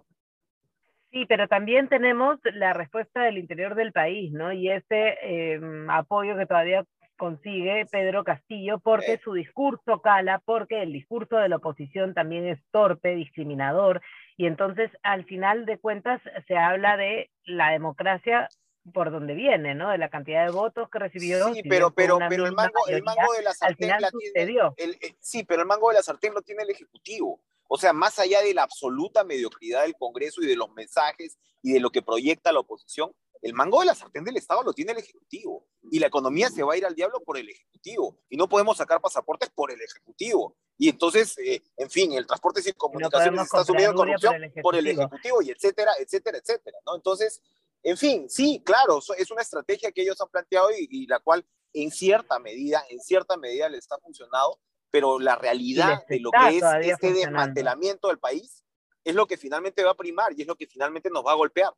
Sí, 1.12 1.26
pero 1.26 1.48
también 1.48 1.90
tenemos 1.90 2.40
la 2.54 2.74
respuesta 2.74 3.24
del 3.24 3.38
interior 3.38 3.76
del 3.76 3.92
país, 3.92 4.32
¿no? 4.32 4.52
Y 4.54 4.70
ese 4.70 5.18
em, 5.22 5.90
apoyo 5.90 6.38
que 6.38 6.46
todavía 6.46 6.86
consigue 7.18 7.86
Pedro 7.92 8.24
Castillo 8.24 8.80
porque 8.80 9.20
su 9.24 9.34
discurso 9.34 10.02
cala, 10.02 10.42
porque 10.46 10.84
el 10.84 10.94
discurso 10.94 11.38
de 11.38 11.50
la 11.50 11.58
oposición 11.58 12.14
también 12.14 12.46
es 12.46 12.60
torpe, 12.72 13.16
discriminador, 13.16 14.02
y 14.38 14.46
entonces 14.46 14.92
al 15.04 15.26
final 15.26 15.66
de 15.66 15.80
cuentas 15.80 16.22
se 16.48 16.56
habla 16.56 16.96
de 16.96 17.30
la 17.46 17.72
democracia 17.72 18.48
por 18.94 19.12
donde 19.12 19.34
viene, 19.34 19.76
¿no? 19.76 19.90
De 19.90 19.98
la 19.98 20.10
cantidad 20.10 20.46
de 20.46 20.52
votos 20.52 20.90
que 20.90 21.00
recibió. 21.00 21.54
Sí, 21.54 21.62
pero, 21.64 21.92
pero, 21.92 22.20
pero 22.30 22.46
el, 22.46 22.54
mango, 22.54 22.88
el 22.88 23.04
mango 23.04 23.34
de 23.34 23.44
la 23.44 23.54
sartén 23.54 23.90
la 24.00 24.10
tiene, 24.12 24.60
el, 24.78 24.98
sí, 25.20 25.44
pero 25.44 25.62
el 25.62 25.68
mango 25.68 25.90
de 25.90 25.96
la 25.96 26.04
sartén 26.04 26.34
lo 26.34 26.42
tiene 26.42 26.64
el 26.64 26.70
Ejecutivo. 26.70 27.42
O 27.68 27.78
sea, 27.78 27.94
más 27.94 28.18
allá 28.20 28.42
de 28.42 28.54
la 28.54 28.64
absoluta 28.64 29.24
mediocridad 29.24 29.84
del 29.84 29.96
Congreso 29.96 30.42
y 30.42 30.48
de 30.48 30.56
los 30.56 30.72
mensajes 30.74 31.38
y 31.62 31.74
de 31.74 31.80
lo 31.80 31.90
que 31.90 32.02
proyecta 32.02 32.52
la 32.52 32.60
oposición, 32.60 33.14
el 33.42 33.54
mango 33.54 33.82
de 33.82 33.88
la 33.88 33.96
sartén 33.96 34.24
del 34.24 34.38
Estado 34.38 34.64
lo 34.64 34.74
tiene 34.74 34.94
el 34.94 35.00
Ejecutivo. 35.00 35.68
Y 35.92 36.00
la 36.00 36.08
economía 36.08 36.50
se 36.50 36.64
va 36.64 36.74
a 36.74 36.78
ir 36.78 36.86
al 36.86 36.96
diablo 36.96 37.22
por 37.24 37.38
el 37.38 37.50
Ejecutivo. 37.50 38.18
Y 38.30 38.38
no 38.38 38.48
podemos 38.48 38.78
sacar 38.78 39.02
pasaportes 39.02 39.50
por 39.50 39.72
el 39.72 39.82
Ejecutivo. 39.82 40.56
Y 40.78 40.90
entonces, 40.90 41.38
eh, 41.40 41.62
en 41.76 41.90
fin, 41.90 42.14
el 42.14 42.26
transporte 42.26 42.62
sin 42.62 42.74
comunicaciones 42.74 43.42
está 43.42 43.64
sumido 43.64 43.92
en 43.92 43.96
corrupción 43.96 44.36
por 44.62 44.76
el, 44.76 44.88
Ejecutivo 44.88 45.42
y 45.42 45.52
etcétera, 45.52 45.92
etcétera, 46.00 46.38
etcétera. 46.38 46.78
¿no? 46.86 46.96
Entonces, 46.96 47.42
en 47.88 47.96
fin, 47.96 48.30
sí, 48.30 48.62
claro, 48.66 49.00
es 49.18 49.32
una 49.32 49.42
estrategia 49.42 49.94
que 49.94 50.02
ellos 50.02 50.20
han 50.20 50.28
planteado 50.28 50.68
y, 50.78 51.08
la 51.08 51.20
cual 51.20 51.46
en 51.72 51.90
cierta 51.90 52.38
medida, 52.38 52.84
en 52.90 53.00
cierta 53.00 53.38
medida 53.38 53.70
les 53.70 53.80
está 53.80 53.98
funcionando, 54.00 54.60
pero 54.90 55.20
la 55.20 55.38
realidad 55.38 56.06
de 56.10 56.20
lo 56.20 56.32
que 56.32 56.58
es 56.58 56.64
este 56.82 57.14
desmantelamiento 57.14 58.10
del 58.10 58.20
país 58.20 58.66
es 59.06 59.16
lo 59.16 59.26
que 59.26 59.38
finalmente 59.38 59.86
va 59.86 59.92
a 59.92 59.96
primar 59.96 60.34
y 60.36 60.42
es 60.42 60.48
lo 60.48 60.56
que 60.58 60.68
finalmente 60.68 61.10
nos 61.10 61.26
va 61.26 61.32
a 61.32 61.36
golpear. 61.36 61.72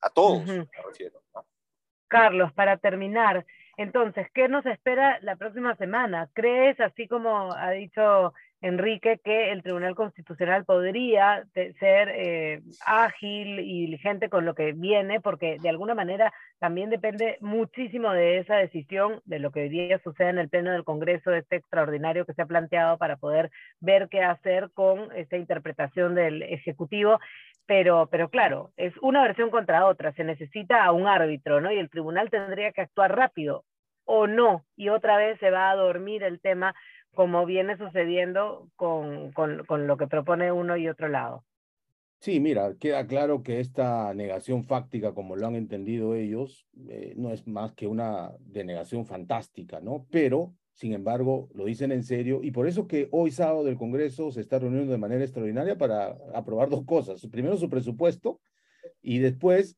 A 0.00 0.10
todos, 0.10 0.44
me 0.44 0.66
refiero. 0.84 1.22
Carlos, 2.08 2.52
para 2.52 2.76
terminar, 2.76 3.46
entonces, 3.76 4.26
¿qué 4.34 4.48
nos 4.48 4.66
espera 4.66 5.20
la 5.20 5.36
próxima 5.36 5.76
semana? 5.76 6.28
¿Crees, 6.32 6.80
así 6.80 7.06
como 7.06 7.52
ha 7.54 7.70
dicho 7.70 8.34
Enrique, 8.64 9.20
que 9.22 9.52
el 9.52 9.62
Tribunal 9.62 9.94
Constitucional 9.94 10.64
podría 10.64 11.44
ser 11.52 12.08
eh, 12.08 12.62
ágil 12.86 13.60
y 13.60 13.82
diligente 13.82 14.30
con 14.30 14.46
lo 14.46 14.54
que 14.54 14.72
viene, 14.72 15.20
porque 15.20 15.58
de 15.60 15.68
alguna 15.68 15.94
manera 15.94 16.32
también 16.58 16.88
depende 16.88 17.36
muchísimo 17.42 18.10
de 18.12 18.38
esa 18.38 18.56
decisión, 18.56 19.20
de 19.26 19.38
lo 19.38 19.50
que 19.50 19.64
hoy 19.64 19.68
día 19.68 20.00
sucede 20.02 20.30
en 20.30 20.38
el 20.38 20.48
Pleno 20.48 20.72
del 20.72 20.82
Congreso, 20.82 21.30
este 21.34 21.56
extraordinario 21.56 22.24
que 22.24 22.32
se 22.32 22.40
ha 22.40 22.46
planteado 22.46 22.96
para 22.96 23.18
poder 23.18 23.50
ver 23.80 24.08
qué 24.08 24.22
hacer 24.22 24.70
con 24.72 25.12
esta 25.14 25.36
interpretación 25.36 26.14
del 26.14 26.42
Ejecutivo. 26.42 27.20
Pero, 27.66 28.08
pero 28.10 28.30
claro, 28.30 28.70
es 28.78 28.94
una 29.02 29.22
versión 29.22 29.50
contra 29.50 29.86
otra, 29.86 30.12
se 30.12 30.24
necesita 30.24 30.84
a 30.84 30.92
un 30.92 31.06
árbitro, 31.06 31.60
¿no? 31.60 31.70
Y 31.70 31.78
el 31.78 31.90
tribunal 31.90 32.30
tendría 32.30 32.72
que 32.72 32.80
actuar 32.80 33.14
rápido 33.14 33.64
o 34.06 34.26
no, 34.26 34.64
y 34.76 34.88
otra 34.88 35.16
vez 35.16 35.38
se 35.40 35.50
va 35.50 35.70
a 35.70 35.76
dormir 35.76 36.22
el 36.22 36.40
tema 36.40 36.74
como 37.14 37.46
viene 37.46 37.76
sucediendo 37.76 38.68
con, 38.76 39.32
con, 39.32 39.64
con, 39.66 39.86
lo 39.86 39.96
que 39.96 40.06
propone 40.06 40.52
uno 40.52 40.76
y 40.76 40.88
otro 40.88 41.08
lado. 41.08 41.44
Sí, 42.20 42.40
mira, 42.40 42.74
queda 42.80 43.06
claro 43.06 43.42
que 43.42 43.60
esta 43.60 44.14
negación 44.14 44.64
fáctica, 44.64 45.12
como 45.12 45.36
lo 45.36 45.46
han 45.46 45.56
entendido 45.56 46.14
ellos, 46.14 46.66
eh, 46.88 47.12
no 47.16 47.32
es 47.32 47.46
más 47.46 47.72
que 47.74 47.86
una 47.86 48.32
denegación 48.40 49.04
fantástica, 49.04 49.80
¿no? 49.80 50.06
Pero, 50.10 50.54
sin 50.72 50.94
embargo, 50.94 51.50
lo 51.52 51.66
dicen 51.66 51.92
en 51.92 52.02
serio 52.02 52.40
y 52.42 52.50
por 52.50 52.66
eso 52.66 52.86
que 52.86 53.08
hoy 53.10 53.30
sábado 53.30 53.68
el 53.68 53.76
Congreso 53.76 54.30
se 54.30 54.40
está 54.40 54.58
reuniendo 54.58 54.92
de 54.92 54.98
manera 54.98 55.22
extraordinaria 55.22 55.76
para 55.76 56.16
aprobar 56.34 56.70
dos 56.70 56.84
cosas. 56.86 57.26
Primero 57.30 57.58
su 57.58 57.68
presupuesto 57.68 58.40
y 59.02 59.18
después 59.18 59.76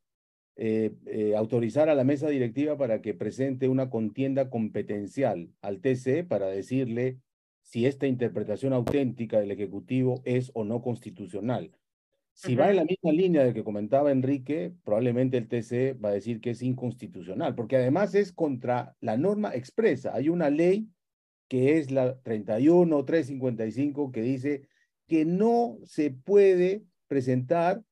eh, 0.55 0.95
eh, 1.05 1.35
autorizar 1.37 1.91
a 1.91 1.95
la 1.95 2.05
mesa 2.05 2.29
directiva 2.29 2.79
para 2.79 3.03
que 3.03 3.13
presente 3.13 3.69
una 3.69 3.91
contienda 3.91 4.49
competencial 4.49 5.51
al 5.61 5.81
TC 5.81 6.27
para 6.27 6.47
decirle 6.47 7.19
si 7.67 7.85
esta 7.85 8.07
interpretación 8.07 8.73
auténtica 8.73 9.41
del 9.41 9.51
Ejecutivo 9.51 10.23
es 10.25 10.53
o 10.55 10.63
no 10.63 10.81
constitucional. 10.81 11.73
Si 12.33 12.55
va 12.55 12.71
en 12.71 12.77
la 12.77 12.85
misma 12.85 13.11
línea 13.11 13.43
de 13.43 13.53
que 13.55 13.65
comentaba 13.65 14.13
Enrique, 14.13 14.73
probablemente 14.85 15.37
el 15.37 15.49
TC 15.49 16.01
va 16.01 16.11
a 16.11 16.13
decir 16.13 16.41
que 16.41 16.51
es 16.51 16.63
inconstitucional, 16.63 17.57
porque 17.57 17.75
además 17.77 18.15
es 18.15 18.33
contra 18.33 18.95
la 19.01 19.17
norma 19.17 19.53
expresa. 19.53 20.15
Hay 20.15 20.29
una 20.29 20.49
ley 20.49 20.87
que 21.49 21.79
es 21.79 21.91
la 21.91 22.21
31355 22.23 24.13
que 24.13 24.23
dice 24.23 24.69
que 25.09 25.25
no 25.25 25.79
se 25.83 26.13
puede 26.13 26.85
presentar 27.09 27.83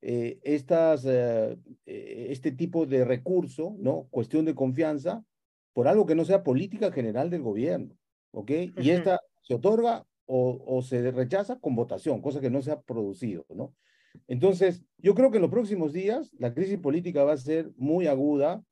eh, 0.00 0.38
estas, 0.44 1.04
eh, 1.06 1.56
eh, 1.86 2.26
este 2.30 2.52
tipo 2.52 2.86
de 2.86 3.04
recurso, 3.04 3.74
¿no? 3.80 4.06
Cuestión 4.10 4.44
de 4.44 4.54
confianza, 4.54 5.24
por 5.72 5.88
algo 5.88 6.06
que 6.06 6.14
no 6.14 6.24
sea 6.24 6.44
política 6.44 6.92
general 6.92 7.30
del 7.30 7.42
gobierno, 7.42 7.96
¿ok? 8.34 8.50
Y 8.76 8.90
esta 8.90 9.20
se 9.42 9.54
otorga 9.54 10.04
o, 10.26 10.62
o, 10.66 10.82
se 10.82 11.10
rechaza 11.10 11.58
con 11.58 11.74
votación, 11.74 12.20
cosa 12.20 12.40
que 12.40 12.50
no 12.50 12.62
se 12.62 12.72
ha 12.72 12.80
producido, 12.80 13.44
¿no? 13.50 13.74
Entonces, 14.28 14.84
yo 14.98 15.14
creo 15.14 15.30
que 15.30 15.38
en 15.38 15.42
los 15.42 15.50
próximos 15.50 15.92
días 15.92 16.30
la 16.38 16.54
crisis 16.54 16.78
política 16.78 17.24
va 17.24 17.32
a 17.32 17.38
ser 17.38 17.70
muy 17.76 18.06
aguda. 18.06 18.62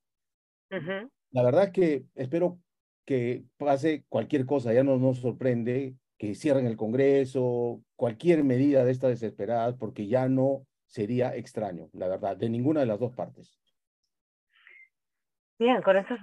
La 1.31 1.42
verdad 1.42 1.64
es 1.64 1.70
que 1.70 2.05
espero 2.14 2.59
que 3.05 3.44
pase 3.59 4.05
cualquier 4.09 4.46
cosa, 4.46 4.72
ya 4.72 4.85
no 4.85 4.96
nos 4.96 5.18
sorprende 5.18 5.96
que 6.16 6.35
cierren 6.35 6.66
el 6.66 6.77
Congreso, 6.77 7.83
cualquier 7.96 8.44
medida 8.44 8.85
de 8.85 8.92
estas 8.92 9.11
desesperadas, 9.11 9.75
porque 9.75 10.07
ya 10.07 10.29
no 10.29 10.66
sería 10.87 11.35
extraño, 11.37 11.90
la 11.92 12.09
verdad, 12.09 12.37
de 12.37 12.48
ninguna 12.48 12.81
de 12.81 12.87
las 12.87 13.01
dos 13.01 13.12
partes. 13.12 13.62
Bien, 15.62 15.81
con 15.81 15.96
eso 15.96 16.14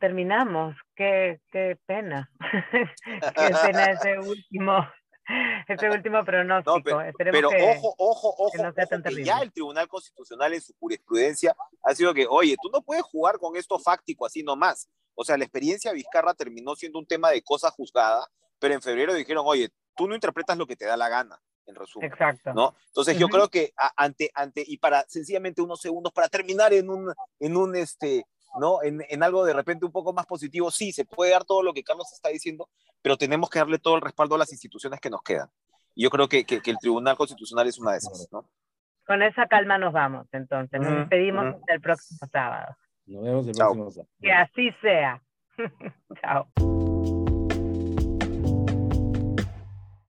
terminamos. 0.00 0.74
Qué, 0.94 1.40
qué 1.52 1.78
pena. 1.86 2.30
qué 2.70 3.54
pena 3.62 3.84
ese 3.90 4.18
último, 4.18 4.88
ese 5.68 5.90
último 5.90 6.24
pronóstico. 6.24 7.02
pero, 7.18 7.48
ojo, 7.48 7.94
ojo, 7.98 8.34
ojo, 8.38 8.72
que 9.04 9.24
ya 9.24 9.40
el 9.40 9.52
Tribunal 9.52 9.86
Constitucional 9.86 10.54
en 10.54 10.60
su 10.62 10.72
jurisprudencia 10.78 11.54
ha 11.82 11.94
sido 11.94 12.14
que, 12.14 12.26
oye, 12.28 12.56
tú 12.62 12.70
no 12.72 12.80
puedes 12.80 13.02
jugar 13.02 13.38
con 13.38 13.56
esto 13.56 13.78
fáctico 13.78 14.24
así 14.24 14.42
nomás. 14.42 14.88
O 15.14 15.24
sea, 15.24 15.36
la 15.36 15.44
experiencia 15.44 15.92
Vizcarra 15.92 16.32
terminó 16.32 16.74
siendo 16.74 16.98
un 16.98 17.06
tema 17.06 17.30
de 17.30 17.42
cosa 17.42 17.70
juzgada 17.70 18.26
pero 18.58 18.74
en 18.74 18.82
febrero 18.82 19.14
dijeron, 19.14 19.44
oye, 19.46 19.70
tú 19.96 20.08
no 20.08 20.14
interpretas 20.14 20.56
lo 20.56 20.66
que 20.66 20.76
te 20.76 20.86
da 20.86 20.96
la 20.96 21.08
gana, 21.08 21.40
en 21.66 21.74
resumen. 21.74 22.10
Exacto. 22.10 22.54
¿no? 22.54 22.74
Entonces 22.86 23.18
yo 23.18 23.28
creo 23.28 23.48
que 23.48 23.72
ante, 23.96 24.30
ante, 24.34 24.64
y 24.66 24.78
para 24.78 25.04
sencillamente 25.08 25.62
unos 25.62 25.80
segundos, 25.80 26.12
para 26.12 26.28
terminar 26.28 26.72
en 26.72 26.90
un, 26.90 27.12
en 27.38 27.56
un, 27.56 27.76
este, 27.76 28.26
¿no? 28.58 28.82
En, 28.82 29.02
en, 29.08 29.22
algo 29.22 29.44
de 29.44 29.52
repente 29.52 29.84
un 29.84 29.92
poco 29.92 30.12
más 30.12 30.26
positivo, 30.26 30.70
sí, 30.70 30.92
se 30.92 31.04
puede 31.04 31.32
dar 31.32 31.44
todo 31.44 31.62
lo 31.62 31.72
que 31.72 31.82
Carlos 31.82 32.12
está 32.12 32.28
diciendo, 32.28 32.68
pero 33.02 33.16
tenemos 33.16 33.50
que 33.50 33.58
darle 33.58 33.78
todo 33.78 33.96
el 33.96 34.02
respaldo 34.02 34.34
a 34.34 34.38
las 34.38 34.52
instituciones 34.52 35.00
que 35.00 35.10
nos 35.10 35.22
quedan. 35.22 35.48
Y 35.94 36.02
yo 36.02 36.10
creo 36.10 36.28
que, 36.28 36.44
que, 36.44 36.60
el 36.64 36.78
Tribunal 36.78 37.16
Constitucional 37.16 37.66
es 37.66 37.78
una 37.78 37.92
de 37.92 37.98
esas, 37.98 38.28
¿no? 38.30 38.48
Con 39.06 39.22
esa 39.22 39.46
calma 39.46 39.78
nos 39.78 39.92
vamos, 39.92 40.26
entonces. 40.32 40.80
Nos 40.80 40.94
despedimos 40.94 41.46
hasta 41.46 41.74
el 41.74 41.80
próximo 41.80 42.28
sábado. 42.30 42.76
Nos 43.06 43.24
vemos 43.24 43.46
el 43.46 43.54
próximo 43.54 43.90
sábado. 43.90 44.10
Que 44.20 44.32
así 44.32 44.70
sea. 44.82 45.22
Chao. 46.20 46.48